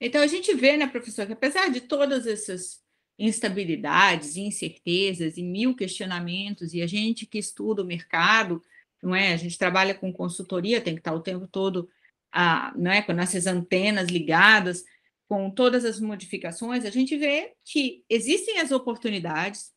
Então, 0.00 0.22
a 0.22 0.26
gente 0.26 0.54
vê, 0.54 0.78
né, 0.78 0.86
professor, 0.86 1.26
que 1.26 1.34
apesar 1.34 1.68
de 1.68 1.82
todas 1.82 2.26
essas 2.26 2.81
instabilidades, 3.18 4.36
incertezas 4.36 5.36
e 5.36 5.42
mil 5.42 5.74
questionamentos, 5.76 6.74
e 6.74 6.82
a 6.82 6.86
gente 6.86 7.26
que 7.26 7.38
estuda 7.38 7.82
o 7.82 7.86
mercado, 7.86 8.62
não 9.02 9.14
é? 9.14 9.32
A 9.32 9.36
gente 9.36 9.58
trabalha 9.58 9.94
com 9.94 10.12
consultoria, 10.12 10.80
tem 10.80 10.94
que 10.94 11.00
estar 11.00 11.12
o 11.12 11.20
tempo 11.20 11.46
todo 11.46 11.88
a, 12.32 12.72
não 12.76 12.90
é? 12.90 13.02
com 13.02 13.12
nossas 13.12 13.46
antenas 13.46 14.08
ligadas, 14.08 14.84
com 15.28 15.50
todas 15.50 15.84
as 15.84 15.98
modificações, 15.98 16.84
a 16.84 16.90
gente 16.90 17.16
vê 17.16 17.54
que 17.64 18.04
existem 18.08 18.58
as 18.58 18.70
oportunidades 18.70 19.72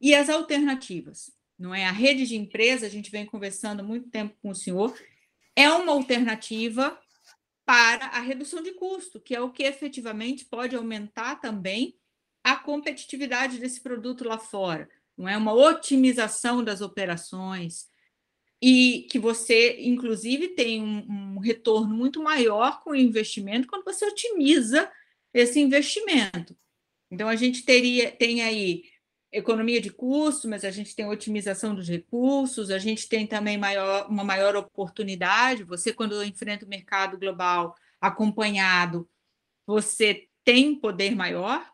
e 0.00 0.14
as 0.14 0.28
alternativas, 0.28 1.30
não 1.58 1.74
é? 1.74 1.84
A 1.84 1.92
rede 1.92 2.26
de 2.26 2.36
empresa, 2.36 2.86
a 2.86 2.88
gente 2.88 3.10
vem 3.10 3.24
conversando 3.24 3.84
muito 3.84 4.10
tempo 4.10 4.36
com 4.42 4.50
o 4.50 4.54
senhor, 4.54 4.98
é 5.54 5.70
uma 5.70 5.92
alternativa 5.92 6.98
para 7.64 8.06
a 8.06 8.20
redução 8.20 8.62
de 8.62 8.72
custo, 8.72 9.20
que 9.20 9.34
é 9.34 9.40
o 9.40 9.50
que 9.50 9.62
efetivamente 9.62 10.44
pode 10.44 10.74
aumentar 10.74 11.36
também 11.36 11.94
a 12.48 12.56
competitividade 12.56 13.58
desse 13.58 13.80
produto 13.80 14.26
lá 14.26 14.38
fora, 14.38 14.88
não 15.16 15.28
é 15.28 15.36
uma 15.36 15.52
otimização 15.52 16.62
das 16.62 16.80
operações 16.80 17.88
e 18.60 19.06
que 19.10 19.18
você, 19.18 19.80
inclusive, 19.82 20.48
tem 20.48 20.82
um, 20.82 21.34
um 21.34 21.38
retorno 21.38 21.94
muito 21.94 22.22
maior 22.22 22.80
com 22.82 22.90
o 22.90 22.96
investimento 22.96 23.68
quando 23.68 23.84
você 23.84 24.04
otimiza 24.06 24.90
esse 25.32 25.60
investimento. 25.60 26.56
Então, 27.10 27.28
a 27.28 27.36
gente 27.36 27.64
teria, 27.64 28.10
tem 28.10 28.42
aí 28.42 28.84
economia 29.30 29.80
de 29.80 29.90
custo, 29.90 30.48
mas 30.48 30.64
a 30.64 30.70
gente 30.70 30.94
tem 30.94 31.06
otimização 31.06 31.74
dos 31.74 31.88
recursos, 31.88 32.70
a 32.70 32.78
gente 32.78 33.08
tem 33.08 33.26
também 33.26 33.58
maior, 33.58 34.08
uma 34.10 34.24
maior 34.24 34.56
oportunidade. 34.56 35.64
Você, 35.64 35.92
quando 35.92 36.22
enfrenta 36.24 36.64
o 36.64 36.68
mercado 36.68 37.18
global 37.18 37.74
acompanhado, 38.00 39.08
você 39.66 40.26
tem 40.44 40.74
poder 40.74 41.14
maior, 41.14 41.70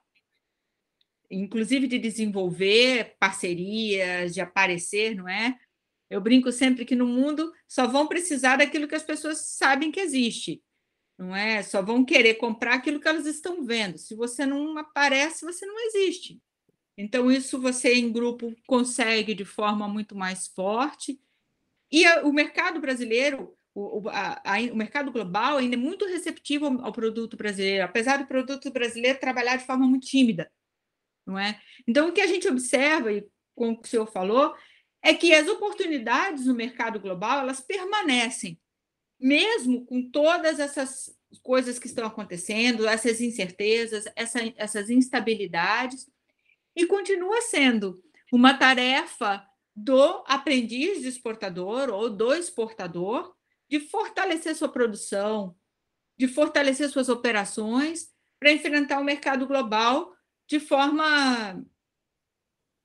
inclusive 1.30 1.86
de 1.86 1.98
desenvolver 1.98 3.16
parcerias, 3.18 4.34
de 4.34 4.40
aparecer, 4.40 5.14
não 5.14 5.28
é? 5.28 5.56
Eu 6.10 6.20
brinco 6.20 6.52
sempre 6.52 6.84
que 6.84 6.94
no 6.94 7.06
mundo 7.06 7.52
só 7.66 7.86
vão 7.86 8.06
precisar 8.06 8.56
daquilo 8.56 8.86
que 8.86 8.94
as 8.94 9.02
pessoas 9.02 9.38
sabem 9.56 9.90
que 9.90 10.00
existe, 10.00 10.62
não 11.18 11.34
é? 11.34 11.62
Só 11.62 11.82
vão 11.82 12.04
querer 12.04 12.34
comprar 12.34 12.74
aquilo 12.74 13.00
que 13.00 13.08
elas 13.08 13.26
estão 13.26 13.64
vendo. 13.64 13.98
Se 13.98 14.14
você 14.14 14.46
não 14.46 14.76
aparece, 14.78 15.44
você 15.44 15.66
não 15.66 15.78
existe. 15.86 16.40
Então, 16.96 17.30
isso 17.30 17.60
você 17.60 17.94
em 17.94 18.12
grupo 18.12 18.54
consegue 18.66 19.34
de 19.34 19.44
forma 19.44 19.88
muito 19.88 20.14
mais 20.14 20.46
forte. 20.46 21.18
E 21.90 22.06
o 22.20 22.32
mercado 22.32 22.80
brasileiro, 22.80 23.56
o, 23.74 24.08
a, 24.08 24.40
a, 24.44 24.60
o 24.72 24.76
mercado 24.76 25.10
global 25.10 25.56
ainda 25.56 25.74
é 25.74 25.78
muito 25.78 26.06
receptivo 26.06 26.66
ao, 26.66 26.86
ao 26.86 26.92
produto 26.92 27.36
brasileiro, 27.36 27.84
apesar 27.84 28.18
do 28.18 28.26
produto 28.26 28.70
brasileiro 28.70 29.18
trabalhar 29.18 29.56
de 29.56 29.66
forma 29.66 29.86
muito 29.86 30.06
tímida 30.06 30.50
não 31.26 31.38
é? 31.38 31.60
Então, 31.86 32.08
o 32.08 32.12
que 32.12 32.20
a 32.20 32.26
gente 32.26 32.48
observa, 32.48 33.12
e 33.12 33.26
com 33.54 33.70
o 33.70 33.80
que 33.80 33.86
o 33.86 33.90
senhor 33.90 34.06
falou, 34.10 34.54
é 35.02 35.12
que 35.12 35.34
as 35.34 35.46
oportunidades 35.48 36.46
no 36.46 36.54
mercado 36.54 36.98
global 36.98 37.40
elas 37.40 37.60
permanecem, 37.60 38.58
mesmo 39.20 39.84
com 39.84 40.10
todas 40.10 40.58
essas 40.58 41.14
coisas 41.42 41.78
que 41.78 41.86
estão 41.86 42.06
acontecendo, 42.06 42.86
essas 42.86 43.20
incertezas, 43.20 44.04
essa, 44.16 44.40
essas 44.56 44.90
instabilidades, 44.90 46.06
e 46.74 46.86
continua 46.86 47.40
sendo 47.42 48.02
uma 48.32 48.54
tarefa 48.54 49.44
do 49.76 50.24
aprendiz 50.26 51.02
de 51.02 51.08
exportador 51.08 51.90
ou 51.90 52.08
do 52.08 52.32
exportador 52.34 53.34
de 53.68 53.80
fortalecer 53.80 54.54
sua 54.54 54.68
produção, 54.68 55.56
de 56.16 56.28
fortalecer 56.28 56.88
suas 56.88 57.08
operações 57.08 58.08
para 58.38 58.52
enfrentar 58.52 59.00
o 59.00 59.04
mercado 59.04 59.46
global 59.46 60.12
de 60.46 60.60
forma 60.60 61.64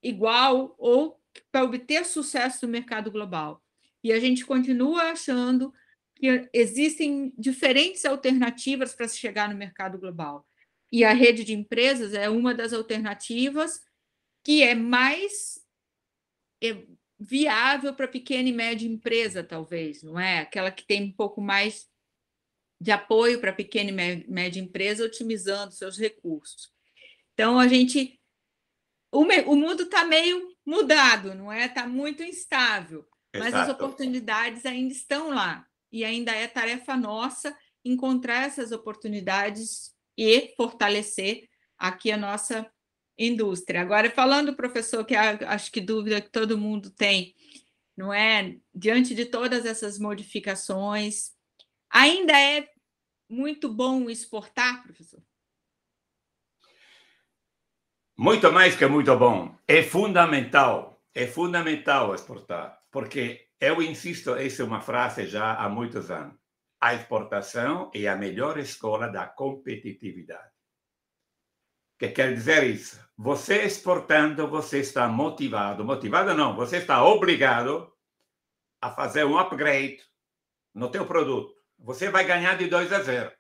igual 0.02 0.76
ou 0.78 1.20
para 1.52 1.64
obter 1.64 2.06
sucesso 2.06 2.66
no 2.66 2.72
mercado 2.72 3.12
global. 3.12 3.64
E 4.04 4.12
a 4.12 4.20
gente 4.20 4.46
continua 4.46 5.12
achando 5.12 5.74
que 6.16 6.50
existem 6.54 7.34
diferentes 7.38 8.06
alternativas 8.06 8.94
para 8.94 9.08
se 9.08 9.18
chegar 9.18 9.50
no 9.50 9.58
mercado 9.58 9.98
global. 9.98 10.46
E 10.92 11.04
a 11.04 11.14
rede 11.14 11.44
de 11.44 11.54
empresas 11.54 12.14
é 12.14 12.30
uma 12.30 12.54
das 12.54 12.74
alternativas 12.74 13.82
que 14.44 14.64
é 14.64 14.74
mais 14.74 15.64
é, 16.64 16.86
viável 17.20 17.94
para 17.94 18.08
pequena 18.08 18.50
e 18.50 18.54
média 18.54 18.88
empresa, 18.88 19.44
talvez, 19.44 20.02
não 20.02 20.20
é? 20.20 20.40
Aquela 20.40 20.72
que 20.72 20.86
tem 20.86 21.04
um 21.04 21.12
pouco 21.12 21.42
mais 21.42 21.90
de 22.82 22.92
apoio 22.92 23.40
para 23.42 23.52
pequena 23.52 23.90
e 23.90 24.28
média 24.28 24.60
empresa, 24.60 25.06
otimizando 25.06 25.74
seus 25.74 25.98
recursos. 25.98 26.72
Então, 27.40 27.58
a 27.58 27.70
gente. 27.70 28.20
O, 29.14 29.22
o 29.22 29.56
mundo 29.56 29.84
está 29.84 30.04
meio 30.04 30.54
mudado, 30.66 31.34
não 31.34 31.50
é? 31.50 31.68
Está 31.68 31.88
muito 31.88 32.22
instável, 32.22 33.08
Exato. 33.34 33.52
mas 33.52 33.54
as 33.56 33.70
oportunidades 33.70 34.66
ainda 34.66 34.92
estão 34.94 35.30
lá. 35.30 35.66
E 35.90 36.04
ainda 36.04 36.34
é 36.34 36.50
tarefa 36.50 36.98
nossa 36.98 37.58
encontrar 37.84 38.44
essas 38.44 38.74
oportunidades 38.74 39.96
e 40.18 40.54
fortalecer 40.58 41.48
aqui 41.78 42.12
a 42.12 42.18
nossa 42.18 42.70
indústria. 43.18 43.80
Agora, 43.80 44.12
falando, 44.12 44.54
professor, 44.54 45.06
que 45.06 45.16
acho 45.16 45.72
que 45.72 45.80
dúvida 45.80 46.20
que 46.20 46.30
todo 46.30 46.58
mundo 46.58 46.90
tem, 46.90 47.34
não 47.96 48.14
é? 48.14 48.58
Diante 48.76 49.16
de 49.16 49.24
todas 49.24 49.66
essas 49.66 49.98
modificações, 49.98 51.32
ainda 51.90 52.38
é 52.38 52.68
muito 53.30 53.74
bom 53.74 54.10
exportar, 54.10 54.84
professor? 54.84 55.24
Muito 58.22 58.52
mais 58.52 58.76
que 58.76 58.86
muito 58.86 59.16
bom. 59.16 59.56
É 59.66 59.82
fundamental, 59.82 61.02
é 61.16 61.26
fundamental 61.26 62.14
exportar, 62.14 62.78
porque 62.92 63.48
eu 63.62 63.82
insisto, 63.82 64.36
essa 64.36 64.62
é 64.62 64.66
uma 64.66 64.82
frase 64.82 65.26
já 65.26 65.56
há 65.56 65.70
muitos 65.70 66.12
anos. 66.12 66.36
A 66.82 66.94
exportação 66.94 67.90
é 67.96 68.10
a 68.10 68.18
melhor 68.18 68.60
escola 68.60 69.08
da 69.08 69.26
competitividade. 69.26 70.52
O 71.96 72.00
que 72.00 72.10
quer 72.10 72.34
dizer 72.34 72.66
isso? 72.66 73.00
Você 73.18 73.64
exportando, 73.64 74.50
você 74.50 74.80
está 74.80 75.08
motivado, 75.08 75.86
motivado 75.86 76.34
não, 76.34 76.58
você 76.58 76.76
está 76.76 77.02
obrigado 77.02 77.90
a 78.82 78.92
fazer 78.92 79.24
um 79.24 79.40
upgrade 79.40 80.04
no 80.76 80.92
teu 80.92 81.06
produto. 81.06 81.56
Você 81.78 82.10
vai 82.10 82.26
ganhar 82.26 82.58
de 82.58 82.68
2 82.68 82.92
a 82.92 83.00
0. 83.00 83.39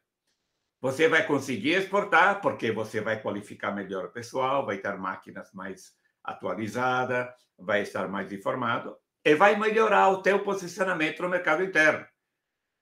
Você 0.81 1.09
vai 1.09 1.25
conseguir 1.25 1.71
exportar 1.71 2.41
porque 2.41 2.71
você 2.71 3.01
vai 3.01 3.21
qualificar 3.21 3.71
melhor 3.71 4.05
o 4.05 4.11
pessoal, 4.11 4.65
vai 4.65 4.77
ter 4.77 4.97
máquinas 4.97 5.51
mais 5.53 5.93
atualizadas, 6.23 7.27
vai 7.57 7.81
estar 7.81 8.07
mais 8.07 8.31
informado 8.31 8.95
e 9.23 9.35
vai 9.35 9.57
melhorar 9.59 10.09
o 10.09 10.21
teu 10.21 10.41
posicionamento 10.41 11.21
no 11.21 11.29
mercado 11.29 11.63
interno. 11.63 12.05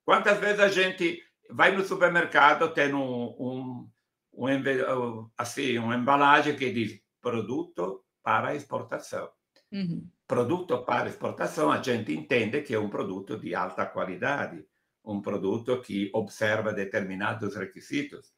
Quantas 0.05 0.39
vezes 0.39 0.59
a 0.59 0.69
gente 0.69 1.21
vai 1.49 1.71
no 1.71 1.83
supermercado 1.83 2.73
tem 2.73 2.93
um, 2.93 3.35
um, 3.39 3.89
um 4.33 5.29
assim 5.37 5.77
uma 5.79 5.95
embalagem 5.95 6.55
que 6.55 6.71
diz 6.71 7.01
produto 7.21 8.03
para 8.21 8.55
exportação. 8.55 9.29
Uhum. 9.71 10.07
Produto 10.27 10.83
para 10.83 11.09
exportação 11.09 11.71
a 11.71 11.81
gente 11.81 12.13
entende 12.13 12.61
que 12.61 12.75
é 12.75 12.79
um 12.79 12.89
produto 12.89 13.37
de 13.37 13.55
alta 13.55 13.85
qualidade 13.85 14.63
um 15.07 15.21
produto 15.21 15.81
que 15.81 16.11
observa 16.13 16.73
determinados 16.73 17.55
requisitos. 17.55 18.33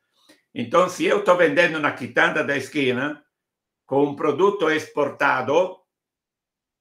Então, 0.54 0.88
se 0.88 1.06
eu 1.06 1.20
estou 1.20 1.36
vendendo 1.36 1.80
na 1.80 1.92
quitanda 1.92 2.44
da 2.44 2.56
esquina 2.56 3.24
com 3.86 4.04
um 4.04 4.16
produto 4.16 4.70
exportado, 4.70 5.78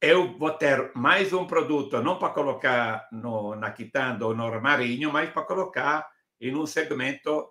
eu 0.01 0.36
vou 0.39 0.51
ter 0.51 0.93
mais 0.95 1.32
um 1.32 1.47
produto, 1.47 2.01
não 2.03 2.18
para 2.18 2.32
colocar 2.32 3.09
no, 3.11 3.57
na 3.57 3.70
quitanda 3.72 4.26
ou 4.26 4.34
no 4.34 4.47
armarinho, 4.47 5.12
mas 5.12 5.30
para 5.30 5.43
colocar 5.43 6.09
em 6.41 6.55
um 6.55 6.66
segmento 6.66 7.49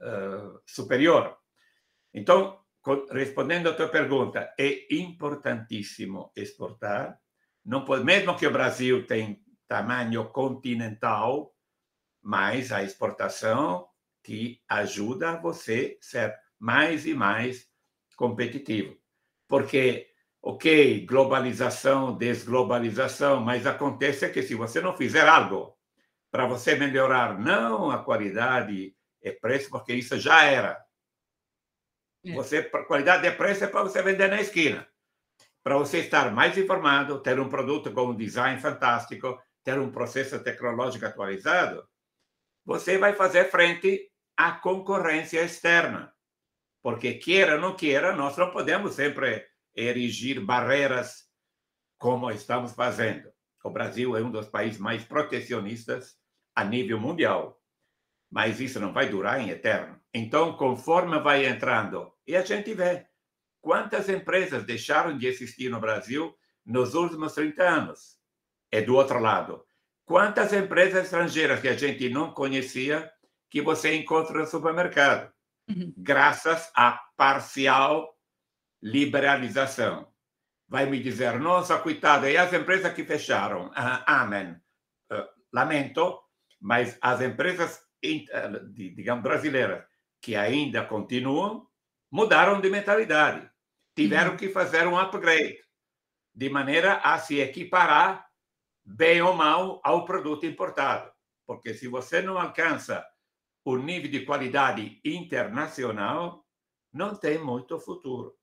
uh, 0.00 0.60
superior. 0.66 1.36
Então, 2.12 2.58
respondendo 3.10 3.68
à 3.68 3.72
tua 3.72 3.88
pergunta, 3.88 4.52
é 4.58 4.94
importantíssimo 4.94 6.30
exportar. 6.36 7.18
Não 7.64 7.84
pode, 7.84 8.04
mesmo 8.04 8.36
que 8.36 8.46
o 8.46 8.52
Brasil 8.52 9.06
tenha 9.06 9.36
tamanho 9.68 10.28
continental, 10.30 11.54
mas 12.22 12.72
a 12.72 12.82
exportação 12.82 13.88
que 14.22 14.60
ajuda 14.68 15.36
você 15.36 15.96
ser 16.00 16.36
mais 16.58 17.06
e 17.06 17.14
mais 17.14 17.68
competitivo. 18.16 18.96
Porque, 19.46 20.10
ok, 20.42 21.06
globalização, 21.06 22.16
desglobalização, 22.16 23.40
mas 23.40 23.66
acontece 23.66 24.28
que 24.30 24.42
se 24.42 24.54
você 24.54 24.80
não 24.80 24.96
fizer 24.96 25.28
algo 25.28 25.76
para 26.30 26.46
você 26.46 26.74
melhorar 26.74 27.38
não 27.38 27.90
a 27.90 28.02
qualidade 28.02 28.96
e 29.22 29.32
preço, 29.32 29.70
porque 29.70 29.94
isso 29.94 30.18
já 30.18 30.44
era. 30.44 30.84
É. 32.24 32.32
Você, 32.34 32.62
qualidade 32.62 33.22
de 33.22 33.36
preço 33.36 33.64
é 33.64 33.68
para 33.68 33.82
você 33.82 34.02
vender 34.02 34.28
na 34.28 34.40
esquina. 34.40 34.86
Para 35.62 35.78
você 35.78 35.98
estar 35.98 36.32
mais 36.32 36.56
informado, 36.58 37.20
ter 37.20 37.38
um 37.40 37.48
produto 37.48 37.92
com 37.92 38.08
um 38.08 38.16
design 38.16 38.60
fantástico, 38.60 39.40
ter 39.66 39.80
um 39.80 39.90
processo 39.90 40.38
tecnológico 40.38 41.04
atualizado, 41.04 41.84
você 42.64 42.98
vai 42.98 43.14
fazer 43.14 43.50
frente 43.50 44.08
à 44.36 44.52
concorrência 44.52 45.42
externa. 45.42 46.14
Porque, 46.80 47.14
queira 47.14 47.56
ou 47.56 47.60
não 47.60 47.74
queira, 47.74 48.14
nós 48.14 48.36
não 48.36 48.52
podemos 48.52 48.94
sempre 48.94 49.44
erigir 49.74 50.40
barreiras 50.40 51.24
como 51.98 52.30
estamos 52.30 52.74
fazendo. 52.74 53.28
O 53.64 53.70
Brasil 53.70 54.16
é 54.16 54.22
um 54.22 54.30
dos 54.30 54.46
países 54.46 54.78
mais 54.78 55.02
protecionistas 55.02 56.16
a 56.54 56.62
nível 56.62 57.00
mundial. 57.00 57.60
Mas 58.30 58.60
isso 58.60 58.78
não 58.78 58.92
vai 58.92 59.08
durar 59.08 59.40
em 59.40 59.50
eterno. 59.50 60.00
Então, 60.14 60.56
conforme 60.56 61.18
vai 61.18 61.44
entrando, 61.44 62.12
e 62.24 62.36
a 62.36 62.44
gente 62.44 62.72
vê 62.72 63.04
quantas 63.60 64.08
empresas 64.08 64.62
deixaram 64.62 65.18
de 65.18 65.26
existir 65.26 65.68
no 65.68 65.80
Brasil 65.80 66.38
nos 66.64 66.94
últimos 66.94 67.32
30 67.32 67.64
anos 67.64 68.15
é 68.70 68.82
do 68.82 68.94
outro 68.94 69.18
lado. 69.18 69.64
Quantas 70.04 70.52
empresas 70.52 71.04
estrangeiras 71.04 71.60
que 71.60 71.68
a 71.68 71.76
gente 71.76 72.08
não 72.08 72.32
conhecia 72.32 73.10
que 73.50 73.60
você 73.60 73.94
encontra 73.94 74.38
no 74.38 74.46
supermercado, 74.46 75.32
uhum. 75.68 75.92
graças 75.96 76.70
à 76.74 77.00
parcial 77.16 78.14
liberalização. 78.82 80.08
Vai 80.68 80.86
me 80.86 81.00
dizer, 81.00 81.38
nossa, 81.38 81.78
coitada, 81.78 82.30
e 82.30 82.36
as 82.36 82.52
empresas 82.52 82.92
que 82.92 83.04
fecharam? 83.04 83.70
Ah, 83.74 84.22
amém. 84.22 84.56
Uh, 85.10 85.26
lamento, 85.52 86.20
mas 86.60 86.98
as 87.00 87.20
empresas, 87.20 87.80
digamos, 88.72 89.22
brasileiras 89.22 89.84
que 90.20 90.34
ainda 90.34 90.84
continuam, 90.84 91.66
mudaram 92.10 92.60
de 92.60 92.68
mentalidade. 92.68 93.48
Tiveram 93.94 94.32
uhum. 94.32 94.36
que 94.36 94.48
fazer 94.48 94.86
um 94.86 94.98
upgrade, 94.98 95.58
de 96.34 96.50
maneira 96.50 96.96
a 96.96 97.18
se 97.18 97.40
equiparar 97.40 98.25
bem 98.86 99.20
ou 99.20 99.34
mal, 99.34 99.80
ao 99.82 100.04
produto 100.04 100.46
importado. 100.46 101.10
Porque 101.44 101.74
se 101.74 101.88
você 101.88 102.22
não 102.22 102.38
alcança 102.38 103.04
o 103.64 103.76
nível 103.76 104.10
de 104.10 104.24
qualidade 104.24 105.00
internacional, 105.04 106.46
não 106.92 107.16
tem 107.16 107.36
muito 107.36 107.80
futuro. 107.80 108.36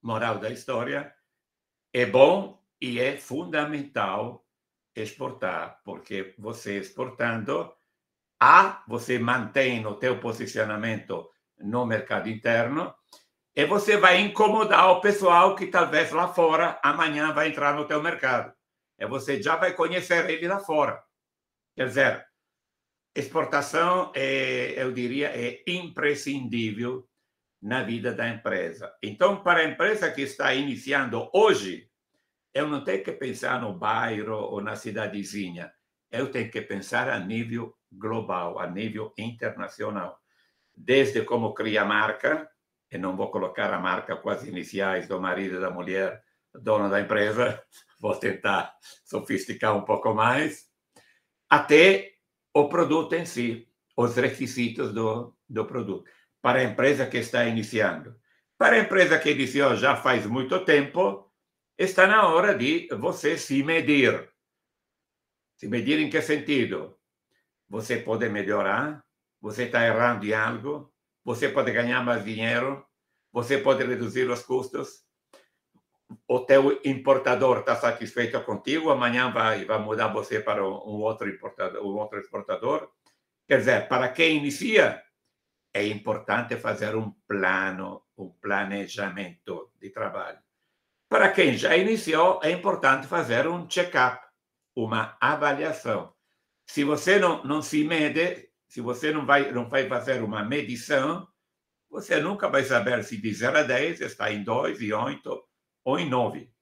Moral 0.00 0.38
da 0.38 0.48
história, 0.48 1.12
é 1.92 2.06
bom 2.06 2.62
e 2.80 3.00
é 3.00 3.16
fundamental 3.16 4.46
exportar, 4.94 5.80
porque 5.84 6.34
você 6.38 6.78
exportando, 6.78 7.72
A, 8.40 8.84
você 8.86 9.18
mantém 9.18 9.84
o 9.84 9.96
teu 9.96 10.20
posicionamento 10.20 11.28
no 11.58 11.84
mercado 11.84 12.28
interno 12.28 12.94
e 13.54 13.64
você 13.64 13.96
vai 13.96 14.20
incomodar 14.20 14.90
o 14.92 15.00
pessoal 15.00 15.56
que 15.56 15.66
talvez 15.66 16.12
lá 16.12 16.28
fora 16.28 16.78
amanhã 16.82 17.32
vai 17.32 17.48
entrar 17.48 17.74
no 17.74 17.86
teu 17.86 18.00
mercado 18.00 18.52
é 18.98 19.06
você 19.06 19.40
já 19.40 19.56
vai 19.56 19.72
conhecer 19.72 20.28
ele 20.28 20.48
lá 20.48 20.58
fora. 20.58 21.02
Quer 21.74 21.86
dizer, 21.86 22.26
exportação, 23.14 24.12
é, 24.14 24.74
eu 24.76 24.92
diria, 24.92 25.28
é 25.28 25.62
imprescindível 25.66 27.08
na 27.62 27.82
vida 27.82 28.12
da 28.12 28.28
empresa. 28.28 28.92
Então, 29.02 29.42
para 29.42 29.60
a 29.60 29.64
empresa 29.64 30.10
que 30.10 30.22
está 30.22 30.54
iniciando 30.54 31.28
hoje, 31.32 31.88
eu 32.54 32.66
não 32.68 32.82
tenho 32.82 33.04
que 33.04 33.12
pensar 33.12 33.60
no 33.60 33.72
bairro 33.72 34.36
ou 34.36 34.60
na 34.60 34.76
cidadezinha. 34.76 35.72
eu 36.10 36.30
tenho 36.30 36.50
que 36.50 36.62
pensar 36.62 37.10
a 37.10 37.18
nível 37.18 37.76
global, 37.92 38.58
a 38.58 38.66
nível 38.66 39.12
internacional. 39.18 40.18
Desde 40.74 41.22
como 41.22 41.52
criar 41.52 41.84
marca, 41.84 42.50
e 42.90 42.96
não 42.96 43.16
vou 43.16 43.30
colocar 43.30 43.72
a 43.72 43.78
marca 43.78 44.16
com 44.16 44.30
as 44.30 44.44
iniciais 44.44 45.06
do 45.06 45.20
marido 45.20 45.56
e 45.56 45.60
da 45.60 45.70
mulher, 45.70 46.22
dono 46.54 46.88
da 46.88 47.00
empresa, 47.00 47.62
vou 47.98 48.14
tentar 48.14 48.76
sofisticar 49.04 49.76
um 49.76 49.82
pouco 49.82 50.14
mais, 50.14 50.68
até 51.48 52.12
o 52.54 52.68
produto 52.68 53.14
em 53.14 53.24
si, 53.24 53.68
os 53.96 54.16
requisitos 54.16 54.92
do, 54.92 55.36
do 55.48 55.64
produto, 55.66 56.08
para 56.40 56.60
a 56.60 56.64
empresa 56.64 57.06
que 57.06 57.18
está 57.18 57.44
iniciando. 57.44 58.16
Para 58.56 58.76
a 58.76 58.80
empresa 58.80 59.18
que 59.18 59.30
iniciou 59.30 59.76
já 59.76 59.96
faz 59.96 60.26
muito 60.26 60.64
tempo, 60.64 61.32
está 61.76 62.06
na 62.06 62.28
hora 62.28 62.56
de 62.56 62.88
você 62.98 63.38
se 63.38 63.62
medir. 63.62 64.28
Se 65.56 65.68
medir 65.68 65.98
em 65.98 66.10
que 66.10 66.20
sentido? 66.22 66.96
Você 67.68 67.98
pode 67.98 68.28
melhorar, 68.28 69.04
você 69.40 69.64
está 69.64 69.86
errando 69.86 70.26
em 70.26 70.32
algo, 70.32 70.92
você 71.24 71.48
pode 71.48 71.70
ganhar 71.72 72.02
mais 72.04 72.24
dinheiro, 72.24 72.84
você 73.32 73.58
pode 73.58 73.84
reduzir 73.84 74.28
os 74.30 74.42
custos. 74.42 75.04
O 76.26 76.40
teu 76.40 76.80
importador 76.84 77.60
está 77.60 77.76
satisfeito 77.76 78.40
contigo, 78.42 78.90
amanhã 78.90 79.30
vai, 79.30 79.64
vai 79.64 79.78
mudar 79.78 80.08
você 80.08 80.40
para 80.40 80.64
um 80.64 81.00
outro 81.00 81.28
importador, 81.28 81.82
um 81.82 81.96
outro 81.96 82.18
exportador. 82.18 82.90
Quer 83.46 83.58
dizer, 83.58 83.88
para 83.88 84.08
quem 84.08 84.38
inicia, 84.38 85.02
é 85.72 85.86
importante 85.86 86.56
fazer 86.56 86.94
um 86.96 87.10
plano, 87.26 88.02
um 88.16 88.30
planejamento 88.30 89.70
de 89.80 89.90
trabalho. 89.90 90.38
Para 91.08 91.30
quem 91.30 91.56
já 91.56 91.76
iniciou, 91.76 92.40
é 92.42 92.50
importante 92.50 93.06
fazer 93.06 93.46
um 93.46 93.66
check-up, 93.66 94.26
uma 94.74 95.16
avaliação. 95.20 96.12
Se 96.66 96.84
você 96.84 97.18
não, 97.18 97.42
não 97.44 97.62
se 97.62 97.84
mede, 97.84 98.50
se 98.66 98.80
você 98.80 99.10
não 99.12 99.24
vai, 99.24 99.50
não 99.50 99.68
vai 99.68 99.88
fazer 99.88 100.22
uma 100.22 100.44
medição, 100.44 101.26
você 101.90 102.20
nunca 102.20 102.48
vai 102.48 102.64
saber 102.64 103.02
se 103.04 103.16
de 103.16 103.32
0 103.32 103.58
a 103.58 103.62
10 103.62 104.02
está 104.02 104.30
em 104.30 104.42
2, 104.42 104.82
em 104.82 104.92
8 104.92 105.47
ou 105.88 105.98
em 105.98 106.06
9. 106.06 106.52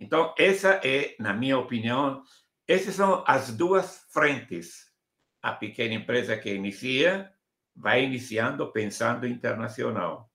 Então, 0.00 0.34
essa 0.36 0.80
é, 0.82 1.14
na 1.20 1.32
minha 1.32 1.56
opinião, 1.56 2.24
essas 2.66 2.96
são 2.96 3.22
as 3.24 3.56
duas 3.56 4.04
frentes. 4.10 4.92
A 5.40 5.52
pequena 5.52 5.94
empresa 5.94 6.36
que 6.36 6.52
inicia 6.52 7.32
vai 7.76 8.02
iniciando 8.02 8.72
pensando 8.72 9.28
internacional. 9.28 10.28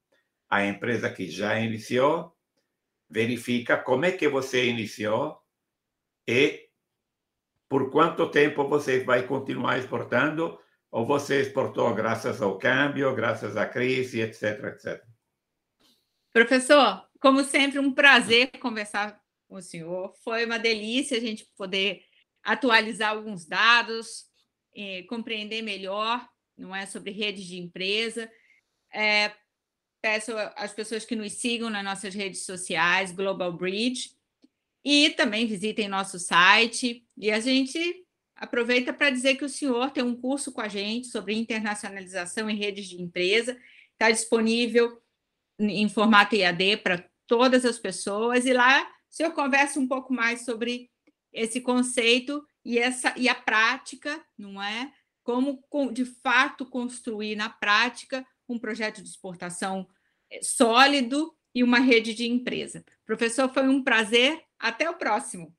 A 0.49 0.65
empresa 0.65 1.09
que 1.09 1.29
já 1.29 1.59
iniciou 1.59 2.33
verifica 3.09 3.75
como 3.75 4.05
é 4.05 4.11
que 4.13 4.29
você 4.29 4.69
iniciou 4.69 5.37
e 6.25 6.69
por 7.67 7.91
quanto 7.91 8.31
tempo 8.31 8.69
você 8.69 9.03
vai 9.03 9.27
continuar 9.27 9.79
exportando 9.79 10.57
ou 10.89 11.05
você 11.05 11.41
exportou 11.41 11.93
graças 11.93 12.41
ao 12.41 12.57
câmbio, 12.57 13.13
graças 13.13 13.57
à 13.57 13.65
crise, 13.65 14.21
etc, 14.21 14.63
etc. 14.63 15.03
Professor, 16.31 17.05
como 17.23 17.41
sempre, 17.41 17.79
um 17.79 17.93
prazer 17.93 18.51
conversar 18.59 19.17
com 19.47 19.55
o 19.55 19.61
senhor. 19.61 20.13
Foi 20.25 20.45
uma 20.45 20.59
delícia 20.59 21.15
a 21.15 21.21
gente 21.21 21.47
poder 21.55 22.03
atualizar 22.43 23.11
alguns 23.11 23.45
dados, 23.45 24.25
eh, 24.75 25.03
compreender 25.03 25.61
melhor, 25.61 26.27
não 26.57 26.75
é, 26.75 26.85
sobre 26.85 27.11
redes 27.11 27.45
de 27.45 27.57
empresa. 27.57 28.29
É, 28.93 29.31
peço 30.01 30.33
às 30.57 30.73
pessoas 30.73 31.05
que 31.05 31.15
nos 31.15 31.31
sigam 31.31 31.69
nas 31.69 31.85
nossas 31.85 32.13
redes 32.13 32.43
sociais, 32.45 33.13
Global 33.13 33.53
Bridge, 33.53 34.09
e 34.83 35.11
também 35.11 35.47
visitem 35.47 35.87
nosso 35.87 36.19
site. 36.19 37.07
E 37.15 37.31
a 37.31 37.39
gente 37.39 38.05
aproveita 38.35 38.91
para 38.91 39.09
dizer 39.09 39.35
que 39.35 39.45
o 39.45 39.49
senhor 39.49 39.91
tem 39.91 40.03
um 40.03 40.19
curso 40.19 40.51
com 40.51 40.59
a 40.59 40.67
gente 40.67 41.07
sobre 41.07 41.35
internacionalização 41.35 42.49
em 42.49 42.57
redes 42.57 42.85
de 42.89 43.01
empresa, 43.01 43.57
está 43.93 44.11
disponível 44.11 45.01
em 45.57 45.87
formato 45.87 46.35
IAD 46.35 46.77
para 46.77 47.12
todas 47.27 47.65
as 47.65 47.79
pessoas, 47.79 48.45
e 48.45 48.53
lá 48.53 48.81
o 48.81 49.15
senhor 49.15 49.31
conversa 49.31 49.79
um 49.79 49.87
pouco 49.87 50.13
mais 50.13 50.43
sobre 50.45 50.89
esse 51.31 51.61
conceito 51.61 52.45
e, 52.63 52.77
essa, 52.77 53.13
e 53.17 53.27
a 53.27 53.35
prática, 53.35 54.23
não 54.37 54.61
é? 54.61 54.91
Como, 55.23 55.59
de 55.91 56.05
fato, 56.05 56.65
construir 56.65 57.35
na 57.35 57.49
prática 57.49 58.25
um 58.47 58.59
projeto 58.59 59.01
de 59.01 59.09
exportação 59.09 59.87
eh, 60.29 60.41
sólido 60.41 61.33
e 61.55 61.63
uma 61.63 61.79
rede 61.79 62.13
de 62.13 62.27
empresa. 62.27 62.83
Professor, 63.05 63.51
foi 63.53 63.67
um 63.67 63.83
prazer. 63.83 64.41
Até 64.59 64.89
o 64.89 64.95
próximo. 64.95 65.53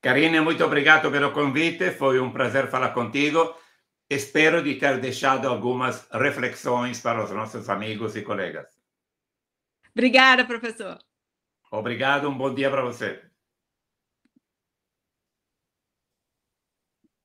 Karine, 0.00 0.40
muito 0.40 0.64
obrigado 0.64 1.10
pelo 1.10 1.32
convite, 1.32 1.90
foi 1.90 2.20
um 2.20 2.30
prazer 2.30 2.70
falar 2.70 2.90
contigo. 2.90 3.56
Espero 4.08 4.62
de 4.62 4.76
ter 4.76 5.00
deixado 5.00 5.48
algumas 5.48 6.06
reflexões 6.12 7.00
para 7.00 7.24
os 7.24 7.32
nossos 7.32 7.68
amigos 7.68 8.14
e 8.14 8.22
colegas. 8.22 8.75
Obrigada, 9.96 10.44
professor. 10.46 10.98
Obrigado, 11.70 12.28
um 12.28 12.36
bom 12.36 12.52
dia 12.54 12.68
para 12.70 12.82
você. 12.82 13.22